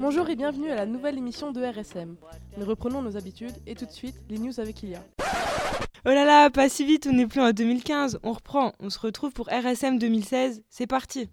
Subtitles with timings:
[0.00, 2.16] Bonjour et bienvenue à la nouvelle émission de RSM.
[2.58, 4.98] Nous reprenons nos habitudes et tout de suite les news avec Ilia.
[6.06, 8.98] Oh là là, pas si vite, on n'est plus en 2015, on reprend, on se
[8.98, 11.28] retrouve pour RSM 2016, c'est parti.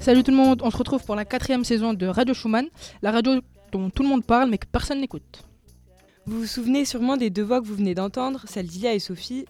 [0.00, 2.68] Salut tout le monde, on se retrouve pour la quatrième saison de Radio Schumann,
[3.02, 3.40] la radio
[3.72, 5.44] dont tout le monde parle mais que personne n'écoute.
[6.26, 9.46] Vous vous souvenez sûrement des deux voix que vous venez d'entendre, celles d'Ilia et Sophie.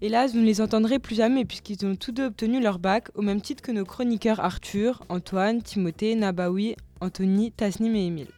[0.00, 3.22] Hélas, vous ne les entendrez plus jamais puisqu'ils ont tous deux obtenu leur bac, au
[3.22, 8.28] même titre que nos chroniqueurs Arthur, Antoine, Timothée, Nabawi, Anthony, Tasnim et Émile.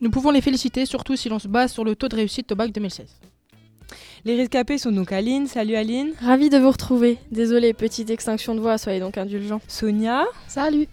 [0.00, 2.54] Nous pouvons les féliciter surtout si l'on se base sur le taux de réussite au
[2.54, 3.20] bac 2016.
[4.24, 7.18] Les rescapés sont donc Aline, salut Aline, Ravi de vous retrouver.
[7.30, 9.60] Désolé, petite extinction de voix, soyez donc indulgents.
[9.66, 10.86] Sonia, Salut.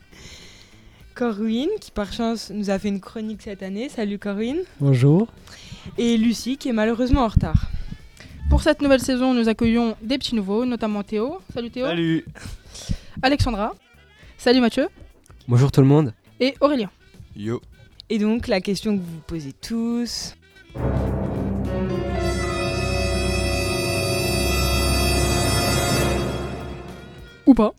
[1.18, 5.28] Corwin, qui par chance nous a fait une chronique cette année, salut Corwin, Bonjour.
[5.98, 7.72] et Lucie, qui est malheureusement en retard.
[8.52, 11.40] Pour cette nouvelle saison, nous accueillons des petits nouveaux, notamment Théo.
[11.52, 11.88] Salut Théo.
[11.88, 12.24] Salut.
[13.24, 13.74] Alexandra.
[14.38, 14.90] Salut Mathieu.
[15.48, 16.14] Bonjour tout le monde.
[16.40, 16.92] Et Aurélien.
[17.36, 17.62] Yo.
[18.12, 20.36] Et donc, la question que vous vous posez tous,
[27.46, 27.74] Ou pas.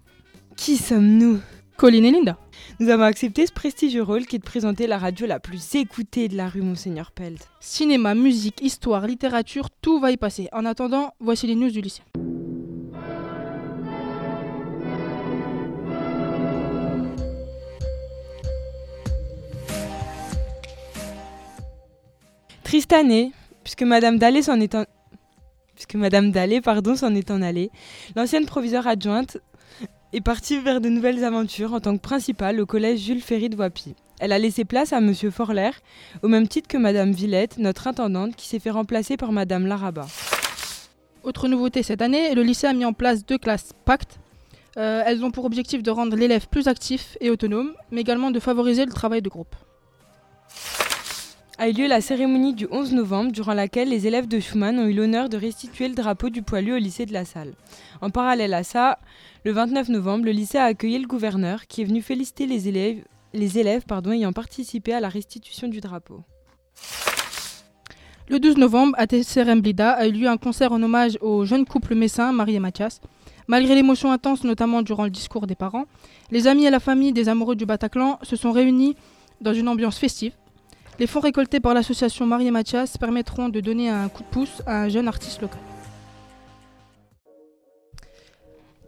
[0.57, 1.41] qui sommes-nous?
[1.77, 2.37] Colline et Linda.
[2.81, 6.29] Nous avons accepté ce prestigieux rôle qui est de présenter la radio la plus écoutée
[6.29, 7.49] de la rue Monseigneur Pelt.
[7.59, 10.49] Cinéma, musique, histoire, littérature, tout va y passer.
[10.53, 12.03] En attendant, voici les news du lycée.
[22.63, 23.33] Triste année,
[23.65, 24.85] puisque Madame Dallet s'en est en...
[25.75, 27.71] Puisque Madame pardon, s'en est en allée.
[28.15, 29.39] L'ancienne proviseure adjointe
[30.13, 33.57] est partie vers de nouvelles aventures en tant que principale au collège Jules Ferry de
[33.57, 33.95] Voipy.
[34.21, 35.71] Elle a laissé place à Monsieur Forler,
[36.23, 40.07] au même titre que Madame Villette, notre intendante, qui s'est fait remplacer par Madame Laraba.
[41.23, 44.19] Autre nouveauté cette année, le lycée a mis en place deux classes pactes.
[44.77, 48.41] Euh, elles ont pour objectif de rendre l'élève plus actif et autonome, mais également de
[48.41, 49.55] favoriser le travail de groupe.
[51.61, 54.87] A eu lieu la cérémonie du 11 novembre, durant laquelle les élèves de Schumann ont
[54.87, 57.55] eu l'honneur de restituer le drapeau du poilu au lycée de la Salle.
[58.01, 59.01] En parallèle à ça,
[59.45, 63.03] le 29 novembre, le lycée a accueilli le gouverneur, qui est venu féliciter les élèves,
[63.35, 66.23] les ayant participé à la restitution du drapeau.
[68.29, 71.65] Le 12 novembre, à TCRM Blida, a eu lieu un concert en hommage au jeune
[71.65, 73.01] couple messin, Marie et Mathias.
[73.49, 75.87] Malgré l'émotion intense, notamment durant le discours des parents,
[76.31, 78.95] les amis et la famille des amoureux du Bataclan se sont réunis
[79.41, 80.35] dans une ambiance festive.
[80.99, 84.83] Les fonds récoltés par l'association Marie Mathias permettront de donner un coup de pouce à
[84.83, 85.61] un jeune artiste local.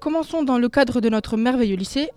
[0.01, 2.11] Commençons dans le cadre de notre merveilleux lycée.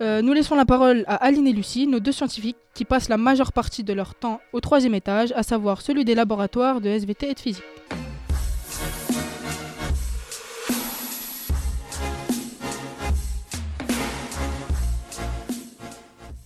[0.00, 3.18] Euh, nous laissons la parole à Aline et Lucie, nos deux scientifiques qui passent la
[3.18, 7.30] majeure partie de leur temps au troisième étage, à savoir celui des laboratoires de SVT
[7.30, 7.62] et de physique.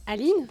[0.07, 0.49] Aline?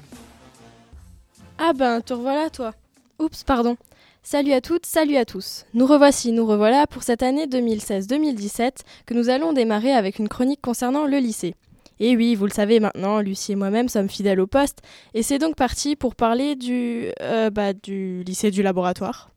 [1.57, 2.73] Ah ben, te revoilà toi.
[3.19, 3.77] Oups, pardon.
[4.23, 5.65] Salut à toutes, salut à tous.
[5.73, 8.71] Nous revoici, nous revoilà pour cette année 2016-2017
[9.05, 11.55] que nous allons démarrer avec une chronique concernant le lycée.
[11.99, 14.79] Et oui, vous le savez maintenant, Lucie et moi-même sommes fidèles au poste,
[15.13, 19.29] et c'est donc parti pour parler du, euh, bah, du lycée du laboratoire.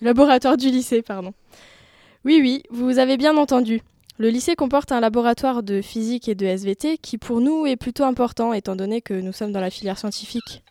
[0.00, 1.32] Laboratoire du lycée, pardon.
[2.24, 3.82] Oui, oui, vous avez bien entendu.
[4.18, 8.04] Le lycée comporte un laboratoire de physique et de SVT qui pour nous est plutôt
[8.04, 10.62] important étant donné que nous sommes dans la filière scientifique.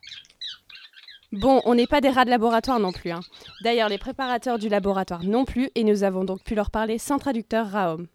[1.31, 3.12] Bon, on n'est pas des rats de laboratoire non plus.
[3.12, 3.22] hein.
[3.64, 7.19] D'ailleurs, les préparateurs du laboratoire non plus, et nous avons donc pu leur parler sans
[7.19, 8.08] traducteur Raom.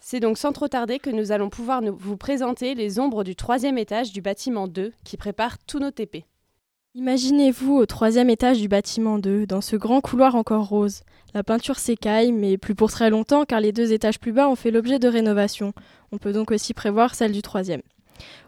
[0.00, 3.78] C'est donc sans trop tarder que nous allons pouvoir vous présenter les ombres du troisième
[3.78, 6.24] étage du bâtiment 2 qui prépare tous nos TP.
[6.94, 11.02] Imaginez-vous au troisième étage du bâtiment 2, dans ce grand couloir encore rose.
[11.34, 14.56] La peinture s'écaille, mais plus pour très longtemps car les deux étages plus bas ont
[14.56, 15.72] fait l'objet de rénovation.
[16.10, 17.82] On peut donc aussi prévoir celle du troisième.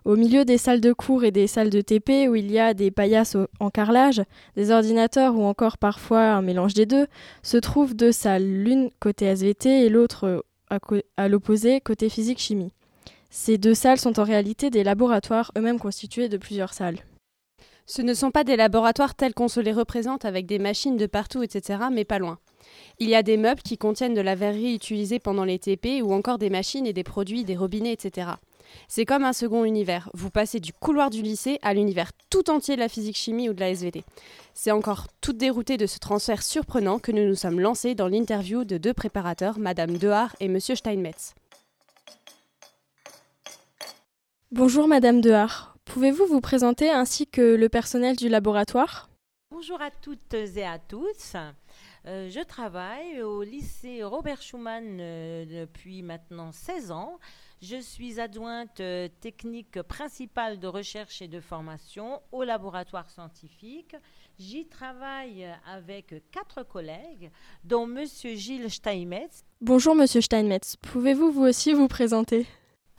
[0.04, 2.74] Au milieu des salles de cours et des salles de TP où il y a
[2.74, 4.22] des paillasses en carrelage,
[4.56, 7.06] des ordinateurs ou encore parfois un mélange des deux,
[7.42, 10.44] se trouvent deux salles, l'une côté SVT et l'autre
[11.16, 12.72] à l'opposé côté physique-chimie.
[13.30, 16.98] Ces deux salles sont en réalité des laboratoires eux-mêmes constitués de plusieurs salles.
[17.86, 21.06] Ce ne sont pas des laboratoires tels qu'on se les représente avec des machines de
[21.06, 22.38] partout, etc., mais pas loin.
[22.98, 26.12] Il y a des meubles qui contiennent de la verrerie utilisée pendant les TP ou
[26.12, 28.32] encore des machines et des produits, des robinets, etc.
[28.88, 30.10] C'est comme un second univers.
[30.14, 33.60] Vous passez du couloir du lycée à l'univers tout entier de la physique-chimie ou de
[33.60, 34.04] la SVT.
[34.54, 38.64] C'est encore tout dérouté de ce transfert surprenant que nous nous sommes lancés dans l'interview
[38.64, 41.34] de deux préparateurs, Madame Dehar et Monsieur Steinmetz.
[44.50, 45.76] Bonjour Madame Dehar.
[45.84, 49.08] Pouvez-vous vous présenter ainsi que le personnel du laboratoire?
[49.50, 51.34] Bonjour à toutes et à tous.
[52.08, 57.18] Euh, je travaille au lycée Robert Schumann euh, depuis maintenant 16 ans.
[57.60, 63.94] Je suis adjointe euh, technique principale de recherche et de formation au laboratoire scientifique.
[64.38, 67.30] J'y travaille avec quatre collègues,
[67.64, 69.44] dont Monsieur Gilles Steinmetz.
[69.60, 72.46] Bonjour Monsieur Steinmetz, pouvez-vous vous aussi vous présenter?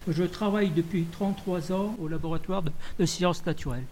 [0.08, 3.86] Je travaille depuis 33 ans au laboratoire de, de sciences naturelles.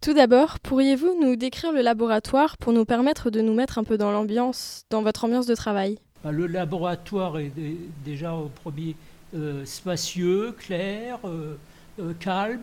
[0.00, 3.98] Tout d'abord, pourriez-vous nous décrire le laboratoire pour nous permettre de nous mettre un peu
[3.98, 5.98] dans l'ambiance, dans votre ambiance de travail?
[6.24, 8.96] Bah, Le laboratoire est dé- déjà au premier
[9.34, 11.56] euh, spacieux, clair, euh,
[12.00, 12.62] euh, calme,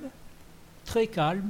[0.85, 1.49] très calme.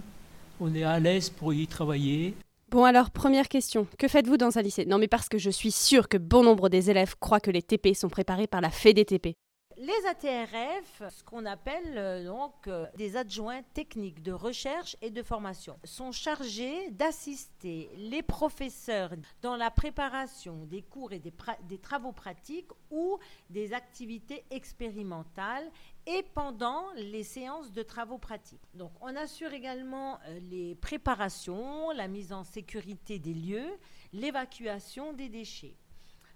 [0.60, 2.34] On est à l'aise pour y travailler.
[2.69, 4.86] Bon alors, première question, que faites-vous dans un lycée?
[4.86, 7.62] Non mais parce que je suis sûre que bon nombre des élèves croient que les
[7.62, 9.36] TP sont préparés par la FEDETP.
[9.79, 15.21] Les ATRF, ce qu'on appelle euh, donc euh, des adjoints techniques de recherche et de
[15.21, 19.12] formation, sont chargés d'assister les professeurs
[19.44, 23.19] dans la préparation des cours et des, travaux pratiques ou
[23.51, 25.69] des activités expérimentales
[26.07, 28.68] et pendant les séances de travaux pratiques.
[28.74, 33.77] Donc on assure également euh, les préparations, la mise en sécurité des lieux,
[34.12, 35.75] l'évacuation des déchets.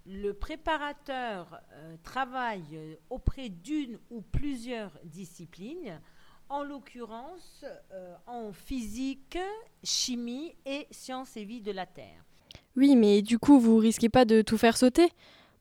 [0.06, 6.02] Le préparateur euh, travaille euh, auprès d'une ou plusieurs disciplines,
[6.50, 7.64] en l'occurrence
[7.94, 9.38] euh, en physique,
[9.84, 12.26] chimie et sciences et vie de la Terre.
[12.76, 15.10] Oui, mais du coup, vous risquez pas de tout faire sauter?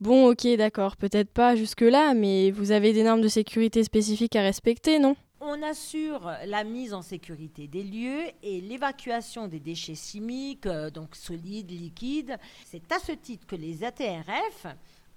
[0.00, 4.42] Bon, ok, d'accord, peut-être pas jusque-là, mais vous avez des normes de sécurité spécifiques à
[4.42, 5.14] respecter, non?
[5.42, 11.16] On assure la mise en sécurité des lieux et l'évacuation des déchets chimiques, euh, donc
[11.16, 12.36] solides, liquides.
[12.66, 14.66] C'est à ce titre que les ATRF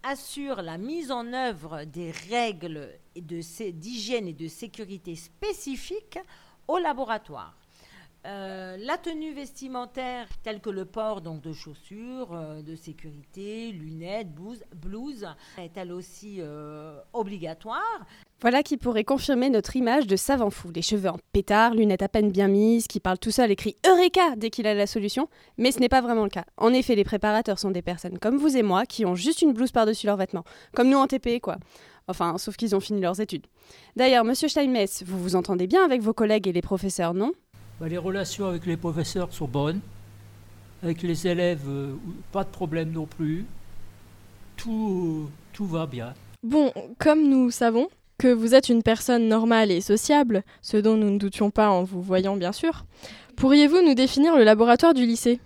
[0.01, 6.19] assurent la mise en œuvre des règles d'hygiène et de sécurité spécifiques
[6.69, 7.62] au laboratoire.
[8.25, 14.33] Euh, la tenue vestimentaire, telle que le port donc, de chaussures euh, de sécurité, lunettes,
[14.33, 15.27] blouse, blouse,
[15.57, 18.05] est elle aussi euh, obligatoire.
[18.39, 22.07] Voilà qui pourrait confirmer notre image de savant fou, les cheveux en pétard, lunettes à
[22.07, 25.27] peine bien mises, qui parle tout seul et crie Eureka dès qu'il a la solution,
[25.57, 26.45] mais ce n'est pas vraiment le cas.
[26.55, 29.51] En effet, les préparateurs sont des personnes comme vous et moi qui ont juste une
[29.51, 31.57] blouse par-dessus leurs vêtements, comme nous en TP quoi.
[32.07, 33.47] Enfin, sauf qu'ils ont fini leurs études.
[33.97, 37.31] D'ailleurs, monsieur Steinmetz, vous vous entendez bien avec vos collègues et les professeurs, non?
[37.83, 39.81] Bah, les relations avec les professeurs sont bonnes.
[40.83, 41.95] Avec les élèves, euh,
[42.31, 43.45] pas de problème non plus.
[44.55, 46.13] Tout, tout va bien.
[46.43, 51.09] Bon, comme nous savons que vous êtes une personne normale et sociable, ce dont nous
[51.09, 52.85] ne doutions pas en vous voyant bien sûr,
[53.35, 55.41] pourriez-vous nous définir le laboratoire du lycée?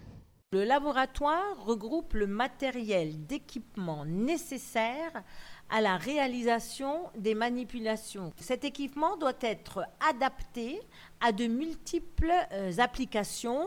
[0.53, 5.23] Le laboratoire regroupe le matériel d'équipement nécessaire
[5.69, 8.31] à la réalisation des manipulations.
[8.39, 10.79] Cet équipement doit être adapté
[11.19, 13.65] à de multiples euh, applications.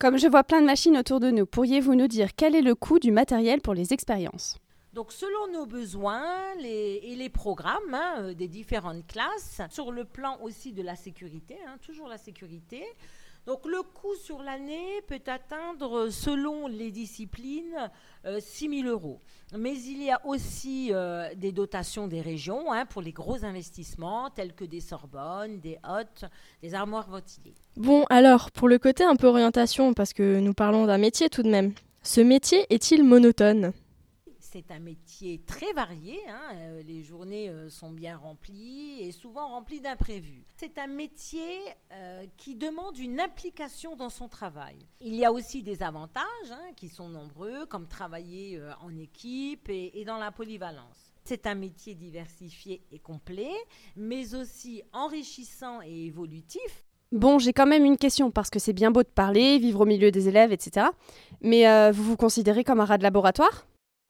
[0.00, 2.74] Comme je vois plein de machines autour de nous, pourriez-vous nous dire quel est le
[2.74, 4.58] coût du matériel pour les expériences?
[4.92, 10.04] Donc selon nos besoins les- et les programmes hein, euh, des différentes classes, sur le
[10.04, 12.82] plan aussi de la sécurité, hein, toujours la sécurité.
[13.46, 17.90] Donc le coût sur l'année peut atteindre, selon les disciplines,
[18.24, 19.20] euh, 6 000 euros.
[19.56, 24.30] Mais il y a aussi euh, des dotations des régions hein, pour les gros investissements
[24.30, 26.24] tels que des Sorbonnes, des Hottes,
[26.60, 27.54] des armoires ventilées.
[27.76, 31.44] Bon, alors, pour le côté un peu orientation, parce que nous parlons d'un métier tout
[31.44, 33.72] de même, ce métier est-il monotone?
[34.56, 36.18] C'est un métier très varié.
[36.30, 40.46] hein, euh, les journées euh, sont bien remplies et souvent remplies d'imprévus.
[40.56, 41.58] C'est un métier
[41.92, 44.78] euh, qui demande une implication dans son travail.
[45.02, 50.02] Il y a aussi des avantages hein, qui sont nombreux, comme travailler en équipe et,
[50.06, 51.12] dans la polyvalence.
[51.22, 53.52] C'est un métier diversifié et complet,
[53.94, 56.82] mais aussi enrichissant et évolutif.
[57.12, 59.86] Bon, j'ai quand même une question, parce que c'est bien beau de parler, vivre au
[59.86, 60.86] milieu des élèves, etc.
[61.42, 63.66] Mais vous vous considérez comme un rat de laboratoire?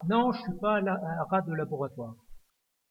[0.08, 2.14] Non, je ne suis pas un, rat de laboratoire.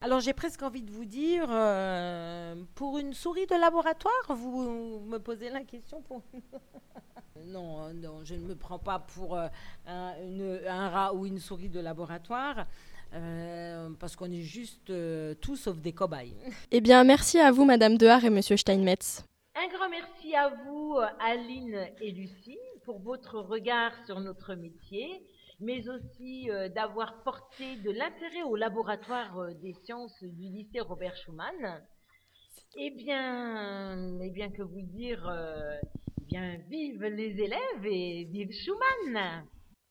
[0.02, 5.18] Alors j'ai presque envie de vous dire, euh, pour une souris de laboratoire, vous me
[5.18, 6.22] posez la question pour...
[7.46, 9.48] non, euh, non, je ne me prends pas pour euh,
[9.88, 12.66] un, une- un rat ou une souris de laboratoire,
[13.14, 16.36] euh, parce qu'on est juste euh, tout sauf des cobayes.
[16.72, 19.24] Eh bien, merci à vous, Madame Dehar et Monsieur Steinmetz.
[19.56, 25.26] Un grand merci à vous, Aline et Lucie, pour votre regard sur notre métier,
[25.60, 31.16] mais aussi euh, d'avoir porté de l'intérêt au laboratoire euh, des sciences du lycée Robert
[31.18, 31.82] Schumann.
[32.78, 35.78] Eh bien, eh bien que vous dire, euh,
[36.20, 39.46] eh bien, vive les élèves et vive Schumann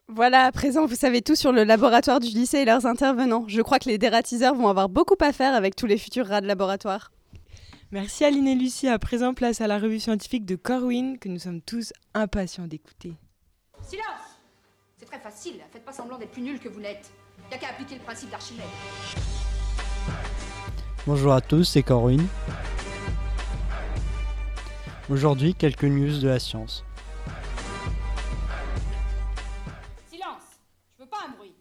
[0.08, 3.44] Voilà, à présent, vous savez tout sur le laboratoire du lycée et leurs intervenants.
[3.48, 6.42] Je crois que les dératiseurs vont avoir beaucoup à faire avec tous les futurs rats
[6.42, 7.10] de laboratoire.
[7.90, 8.88] Merci Aline et Lucie.
[8.88, 13.14] À présent, place à la revue scientifique de Corwin que nous sommes tous impatients d'écouter.
[13.82, 14.33] Silence
[15.14, 17.12] très facile, faites pas semblant d'être plus nul que vous n'êtes.
[17.50, 18.66] Y a qu'à appliquer le principe d'Archimède.
[21.06, 22.26] Bonjour à tous, c'est Corwin.
[25.08, 26.84] Aujourd'hui, quelques news de la science.
[30.10, 30.42] Silence
[30.98, 31.54] Je veux pas un bruit.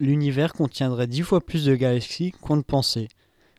[0.00, 3.08] L'univers contiendrait dix fois plus de galaxies qu'on ne pensait.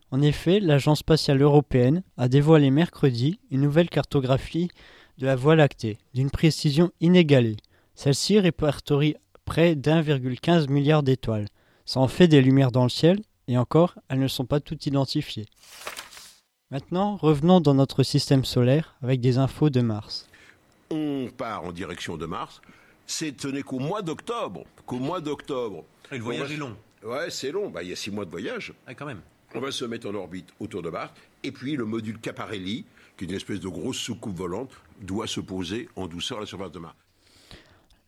[0.10, 4.70] En effet, l'Agence spatiale européenne a dévoilé mercredi une nouvelle cartographie
[5.20, 7.58] de la Voie lactée, d'une précision inégalée.
[7.96, 11.48] Celle-ci répertorie près d'1,15 milliard d'étoiles.
[11.86, 14.86] Ça en fait des lumières dans le ciel, et encore, elles ne sont pas toutes
[14.86, 15.46] identifiées.
[16.72, 20.28] Maintenant, revenons dans notre système solaire avec des infos de Mars.
[20.90, 22.62] On part en direction de Mars.
[23.06, 24.64] C'est ce n'est qu'au mois d'octobre.
[24.86, 25.84] Qu'au mois d'octobre.
[26.12, 26.76] Et le voyage va- est long.
[27.04, 27.70] Ouais, c'est long.
[27.70, 28.74] Bah, il y a six mois de voyage.
[28.88, 29.22] Ah, quand même.
[29.56, 31.12] On va se mettre en orbite autour de Mars.
[31.44, 32.86] Et puis le module Caparelli,
[33.18, 34.72] qui est une espèce de grosse soucoupe volante,
[35.02, 36.96] doit se poser en douceur à la surface de Mars.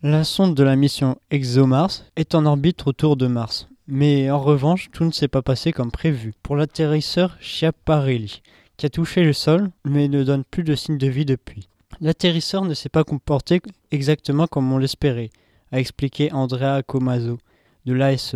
[0.03, 3.69] La sonde de la mission ExoMars est en orbite autour de Mars.
[3.87, 8.41] Mais en revanche, tout ne s'est pas passé comme prévu pour l'atterrisseur Schiaparelli,
[8.77, 11.69] qui a touché le sol mais ne donne plus de signe de vie depuis.
[12.01, 15.29] L'atterrisseur ne s'est pas comporté exactement comme on l'espérait,
[15.71, 17.37] a expliqué Andrea Comaso
[17.85, 18.35] de l'ASE.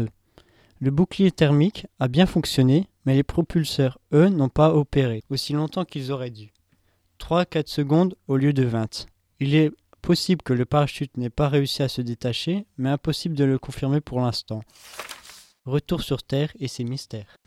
[0.80, 5.86] Le bouclier thermique a bien fonctionné, mais les propulseurs, eux, n'ont pas opéré aussi longtemps
[5.86, 6.52] qu'ils auraient dû.
[7.20, 9.08] 3-4 secondes au lieu de 20.
[9.42, 13.44] Il est possible que le parachute n'ait pas réussi à se détacher, mais impossible de
[13.44, 14.62] le confirmer pour l'instant.
[15.66, 17.38] Retour sur Terre et ses mystères.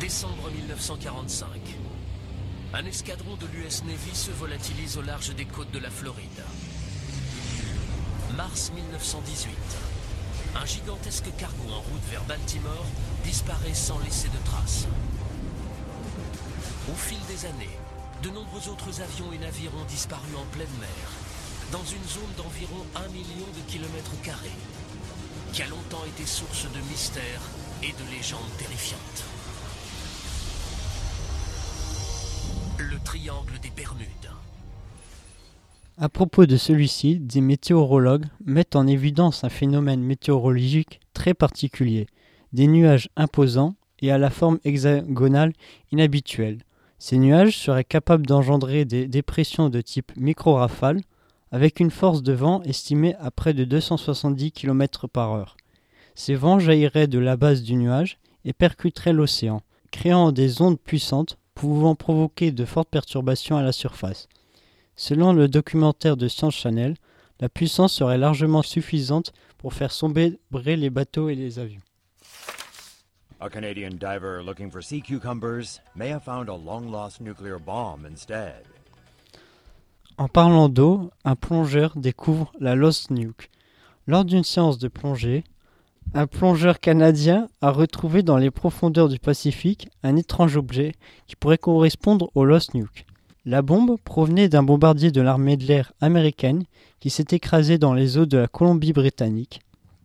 [0.00, 1.48] Décembre 1945.
[2.74, 6.44] Un escadron de l'US Navy se volatilise au large des côtes de la Floride.
[8.36, 9.50] Mars 1918.
[10.54, 12.86] Un gigantesque cargo en route vers Baltimore
[13.24, 14.86] disparaît sans laisser de traces.
[16.90, 17.76] Au fil des années,
[18.22, 21.06] de nombreux autres avions et navires ont disparu en pleine mer,
[21.70, 24.58] dans une zone d'environ un million de kilomètres carrés,
[25.52, 27.42] qui a longtemps été source de mystères
[27.82, 29.24] et de légendes terrifiantes.
[32.78, 34.08] Le triangle des Bermudes.
[35.96, 42.06] À propos de celui-ci, des météorologues mettent en évidence un phénomène météorologique très particulier,
[42.52, 45.52] des nuages imposants et à la forme hexagonale
[45.90, 46.58] inhabituelle.
[46.98, 51.00] Ces nuages seraient capables d'engendrer des dépressions de type micro-rafale
[51.52, 55.56] avec une force de vent estimée à près de 270 km par heure.
[56.14, 59.62] Ces vents jailliraient de la base du nuage et percuteraient l'océan,
[59.92, 64.28] créant des ondes puissantes pouvant provoquer de fortes perturbations à la surface.
[64.96, 66.96] Selon le documentaire de Science Channel,
[67.40, 71.80] la puissance serait largement suffisante pour faire sombrer les bateaux et les avions.
[73.40, 78.04] A Canadian diver looking for sea cucumbers may have found a long lost nuclear bomb
[78.04, 78.64] instead.
[80.16, 83.48] En parlant d'eau, un plongeur découvre la Lost Nuke.
[84.08, 85.44] Lors d'une séance de plongée,
[86.14, 90.94] un plongeur canadien a retrouvé dans les profondeurs du Pacifique un étrange objet
[91.28, 93.06] qui pourrait correspondre au Lost Nuke.
[93.44, 96.64] La bombe provenait d'un bombardier de l'armée de l'air américaine
[96.98, 99.60] qui s'est écrasé dans les eaux de la Colombie-Britannique.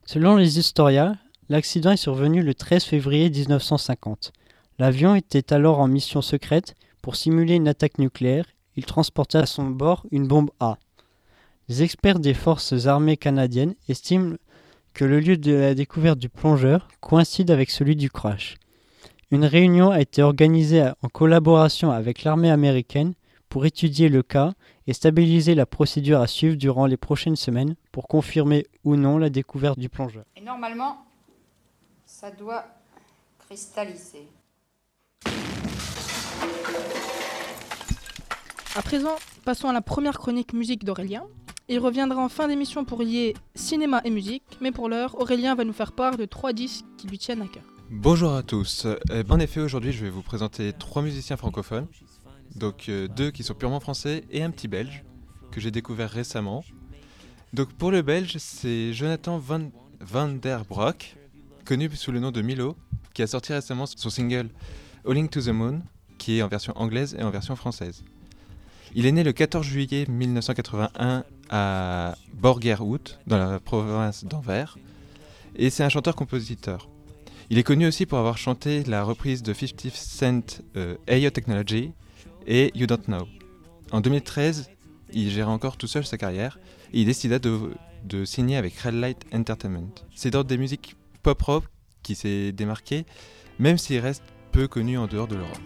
[0.05, 1.17] Selon les historiens,
[1.50, 4.31] l'accident est survenu le 13 février 1950.
[4.79, 8.45] L'avion était alors en mission secrète pour simuler une attaque nucléaire.
[8.75, 10.77] Il transportait à son bord une bombe A.
[11.69, 14.35] Les experts des forces armées canadiennes estiment
[14.93, 18.55] que le lieu de la découverte du plongeur coïncide avec celui du crash.
[19.31, 23.13] Une réunion a été organisée en collaboration avec l'armée américaine
[23.50, 24.53] pour étudier le cas
[24.88, 29.29] et stabiliser la procédure à suivre durant les prochaines semaines pour confirmer ou non la
[29.29, 30.25] découverte du plongeur.
[32.13, 32.65] Ça doit
[33.39, 34.27] cristalliser.
[38.75, 41.24] À présent, passons à la première chronique musique d'Aurélien.
[41.70, 45.63] Il reviendra en fin d'émission pour lier cinéma et musique, mais pour l'heure, Aurélien va
[45.63, 47.63] nous faire part de trois disques qui lui tiennent à cœur.
[47.89, 48.86] Bonjour à tous.
[48.86, 51.88] Euh, en effet, aujourd'hui, je vais vous présenter trois musiciens francophones.
[52.55, 55.03] Donc euh, deux qui sont purement français et un petit belge
[55.51, 56.63] que j'ai découvert récemment.
[57.53, 61.15] Donc pour le belge, c'est Jonathan Van, Van der Broek,
[61.63, 62.75] connu sous le nom de Milo,
[63.13, 64.50] qui a sorti récemment son single
[65.08, 65.82] Alling to the Moon,
[66.17, 68.03] qui est en version anglaise et en version française.
[68.96, 74.77] Il est né le 14 juillet 1981 à Borgerhout, dans la province d'Anvers,
[75.55, 76.89] et c'est un chanteur-compositeur.
[77.50, 81.91] Il est connu aussi pour avoir chanté la reprise de 50 Cent euh, Ayo Technology
[82.48, 83.27] et You Don't Know.
[83.91, 84.70] En 2013,
[85.13, 86.60] il gérait encore tout seul sa carrière
[86.93, 87.74] et il décida de,
[88.05, 89.93] de signer avec Red Light Entertainment.
[90.15, 91.63] C'est dans des musiques pop rock
[92.03, 93.05] qui s'est démarqué,
[93.57, 95.57] même s'il reste peu connu en dehors de l'Europe.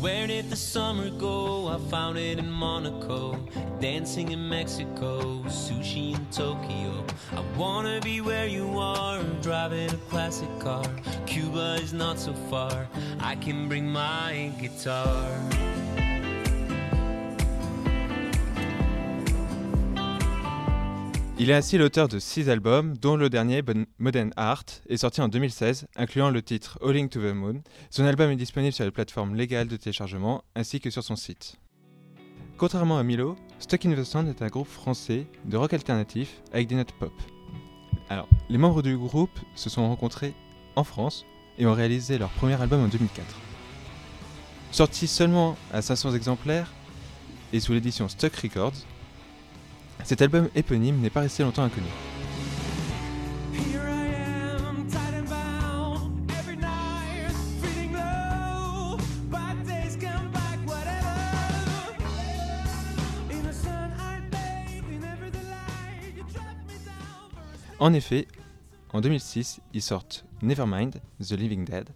[0.00, 1.68] Where did the summer go?
[1.68, 3.36] I found it in Monaco,
[3.80, 7.04] dancing in Mexico, sushi in Tokyo.
[7.36, 10.82] I wanna be where you are, driving a classic car.
[11.24, 12.88] Cuba is not so far,
[13.20, 15.28] I can bring my guitar.
[21.38, 23.62] Il est ainsi l'auteur de six albums, dont le dernier,
[23.98, 27.62] Modern Art, est sorti en 2016, incluant le titre Hauling to the Moon.
[27.90, 31.56] Son album est disponible sur les plateformes légales de téléchargement ainsi que sur son site.
[32.58, 36.68] Contrairement à Milo, Stuck in the Sand est un groupe français de rock alternatif avec
[36.68, 37.12] des notes pop.
[38.10, 40.34] Alors, les membres du groupe se sont rencontrés
[40.76, 41.24] en France
[41.58, 43.26] et ont réalisé leur premier album en 2004.
[44.70, 46.70] Sorti seulement à 500 exemplaires
[47.52, 48.74] et sous l'édition Stuck Records,
[50.04, 51.86] cet album éponyme n'est pas resté longtemps inconnu.
[67.78, 68.28] En effet,
[68.92, 71.88] en 2006, ils sortent Nevermind, The Living Dead,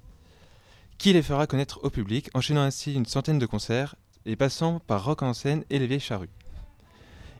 [0.98, 3.94] qui les fera connaître au public, enchaînant ainsi une centaine de concerts
[4.24, 6.28] et passant par Rock en scène et Les Vieilles Charrues.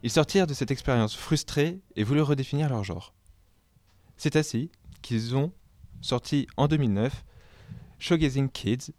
[0.06, 3.12] Ils sortirent de cette expérience frustrés et voulurent redéfinir leur genre.
[4.16, 4.70] C'est ainsi
[5.02, 5.50] qu'ils ont
[6.00, 7.24] sorti en 2009
[7.98, 8.92] Showgazing Kids,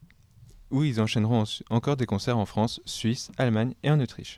[0.69, 4.37] où ils enchaîneront encore des concerts en France, Suisse, Allemagne et en Autriche.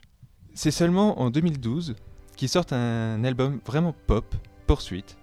[0.54, 1.96] C'est seulement en 2012
[2.36, 4.32] qu'ils sortent un album vraiment pop,
[4.68, 5.16] Poursuite.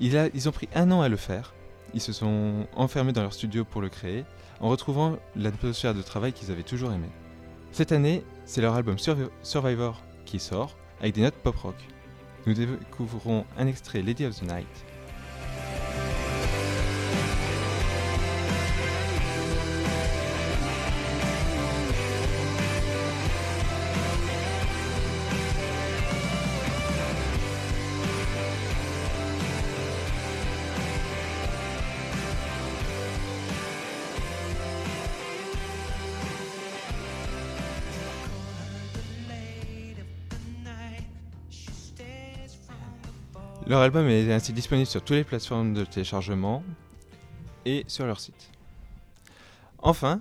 [0.00, 1.54] Il a- ils ont pris un an à le faire.
[1.94, 4.24] Ils se sont enfermés dans leur studio pour le créer,
[4.58, 7.06] en retrouvant l'atmosphère de travail qu'ils avaient toujours aimé.
[7.70, 11.74] Cette année, c'est leur album Survi- Survivor qui sort, avec des notes pop rock.
[12.46, 14.68] Nous découvrons un extrait Lady of the Night.
[43.70, 46.64] Leur album est ainsi disponible sur toutes les plateformes de téléchargement
[47.64, 48.50] et sur leur site.
[49.78, 50.20] Enfin,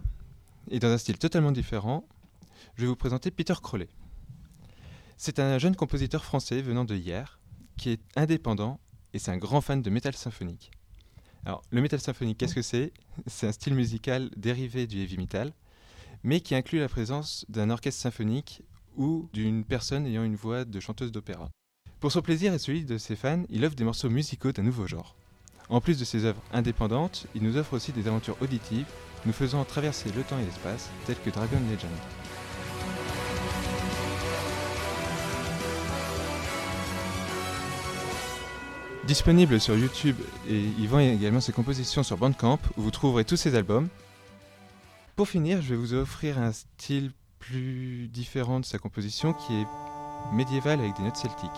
[0.69, 2.07] et dans un style totalement différent,
[2.75, 3.89] je vais vous présenter Peter Crowley.
[5.17, 7.39] C'est un jeune compositeur français venant de hier,
[7.75, 8.79] qui est indépendant
[9.13, 10.69] et c'est un grand fan de métal symphonique.
[11.43, 12.93] Alors, le métal symphonique, qu'est-ce que c'est?
[13.25, 15.53] C'est un style musical dérivé du heavy metal,
[16.21, 18.61] mais qui inclut la présence d'un orchestre symphonique
[18.95, 21.49] ou d'une personne ayant une voix de chanteuse d'opéra.
[21.99, 24.87] Pour son plaisir et celui de ses fans, il offre des morceaux musicaux d'un nouveau
[24.87, 25.15] genre.
[25.67, 28.87] En plus de ses œuvres indépendantes, il nous offre aussi des aventures auditives,
[29.25, 31.91] nous faisant traverser le temps et l'espace, telles que Dragon Legend.
[39.05, 40.15] Disponible sur YouTube
[40.47, 43.89] et il vend également ses compositions sur Bandcamp où vous trouverez tous ses albums.
[45.17, 49.67] Pour finir, je vais vous offrir un style plus différent de sa composition qui est
[50.31, 51.49] médiéval avec des notes celtiques.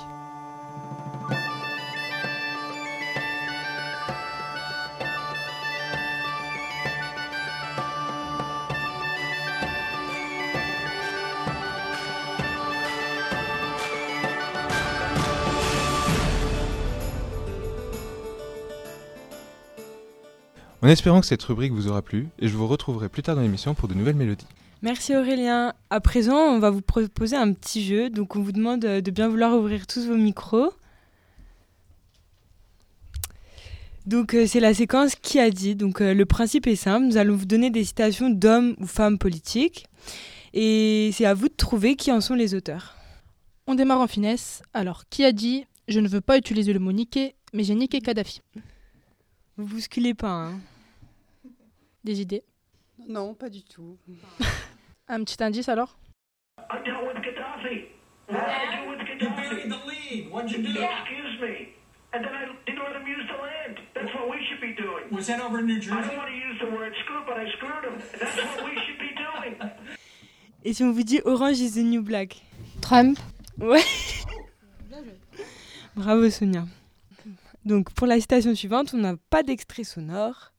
[20.84, 23.42] En espérant que cette rubrique vous aura plu, et je vous retrouverai plus tard dans
[23.42, 24.48] l'émission pour de nouvelles mélodies.
[24.82, 25.74] Merci Aurélien.
[25.92, 28.10] À présent, on va vous proposer un petit jeu.
[28.10, 30.74] Donc, on vous demande de bien vouloir ouvrir tous vos micros.
[34.08, 35.76] Donc, euh, c'est la séquence qui a dit?
[35.76, 37.06] Donc, euh, le principe est simple.
[37.06, 39.86] Nous allons vous donner des citations d'hommes ou femmes politiques.
[40.56, 42.96] Et c'est à vous de trouver qui en sont les auteurs.
[43.68, 44.64] On démarre en finesse.
[44.74, 45.66] Alors, qui a dit?
[45.88, 48.42] Je ne veux pas utiliser le mot niquer, mais j'ai niqué Kadhafi
[49.58, 50.30] Vous bousculez pas.
[50.30, 50.60] Hein.
[52.04, 52.44] Des idées?
[53.08, 53.98] Non, pas du tout.
[55.08, 55.98] Un petit indice alors?
[56.58, 57.88] I dealt with Gaddafi.
[58.28, 59.22] What did I do with Gaddafi?
[59.22, 60.32] You buried the lead.
[60.32, 60.70] What'd you do?
[60.70, 61.68] Excuse me.
[62.14, 63.80] And then I didn't let him use the land.
[63.94, 65.10] That's what we should be doing.
[65.16, 66.08] Was that over in New I Jersey?
[66.10, 68.02] don't want to use the word screw, but I screwed him.
[68.20, 69.72] That's what we should be doing.
[70.64, 72.36] Et si on vous dit Orange is the new black?
[72.82, 73.18] Trump.
[73.60, 73.82] Ouais.
[75.96, 76.68] Bravo Sonia.
[77.66, 80.52] Donc pour la citation suivante, on n'a pas d'extrait sonore.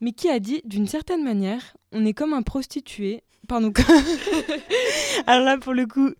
[0.00, 3.22] Mais qui a dit, d'une certaine manière, on est comme un prostitué.
[3.48, 3.72] Pardon.
[5.26, 6.10] Alors là, pour le coup,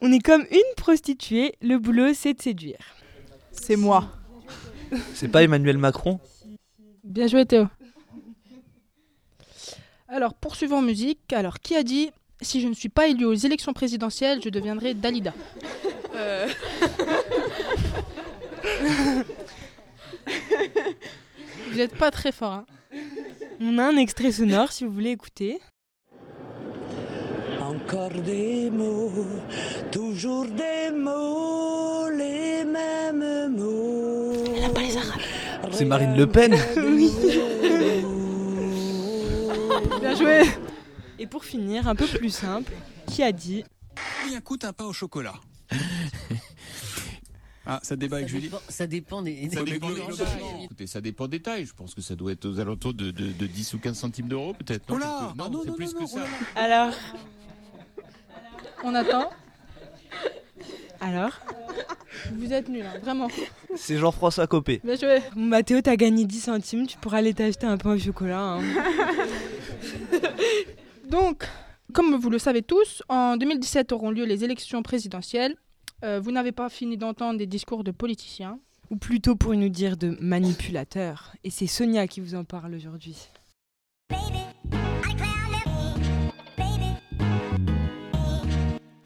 [0.00, 1.54] on est comme une prostituée.
[1.60, 2.78] Le boulot, c'est de séduire.
[3.52, 4.08] C'est moi.
[5.14, 6.20] C'est pas Emmanuel Macron?
[7.04, 7.66] Bien joué Théo.
[10.08, 11.32] Alors, poursuivons en musique.
[11.32, 12.10] Alors, qui a dit
[12.40, 15.34] si je ne suis pas élu aux élections présidentielles, je deviendrai Dalida?
[16.14, 16.48] Euh.
[21.70, 22.52] Vous n'êtes pas très fort.
[22.52, 22.66] Hein.
[23.60, 25.60] On a un extrait sonore si vous voulez écouter.
[27.60, 29.12] Encore des mots,
[29.92, 34.32] toujours des mots, les mêmes mots.
[34.54, 35.20] Elle n'a pas les arabes.
[35.72, 37.10] C'est Marine Le Pen Oui.
[40.00, 40.42] Bien joué.
[41.18, 42.72] Et pour finir, un peu plus simple,
[43.06, 43.64] qui a dit
[44.22, 45.34] Combien coûte un pain au chocolat
[47.66, 49.48] Ah, ça débat avec Julie Ça dépend des.
[49.50, 51.66] Ça des- dépend des- des- des- Écoutez, ça dépend des tailles.
[51.66, 54.28] Je pense que ça doit être aux alentours de, de- de 10 ou 15 centimes
[54.28, 54.88] d'euros, peut-être.
[54.90, 56.24] Non, Oh Ah non, non, c'est plus non, que non, ça.
[56.56, 56.94] Alors
[58.82, 59.30] On attend.
[61.00, 61.32] Alors
[62.34, 63.28] Vous êtes nuls, hein, vraiment.
[63.76, 64.80] C'est Jean-François Copé.
[64.84, 65.18] Bien joué.
[65.36, 68.40] Mathéo, t'as gagné 10 centimes, tu pourras aller t'acheter un pain au chocolat.
[68.40, 68.60] hein.
[71.10, 71.46] Donc,
[71.92, 75.56] comme vous le savez tous, en 2017 auront lieu les élections présidentielles.
[76.02, 78.58] Euh, vous n'avez pas fini d'entendre des discours de politiciens.
[78.90, 81.34] Ou plutôt pour nous dire de manipulateurs.
[81.44, 83.28] Et c'est Sonia qui vous en parle aujourd'hui.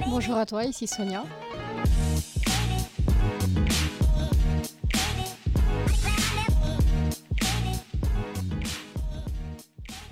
[0.07, 1.25] Bonjour à toi, ici Sonia.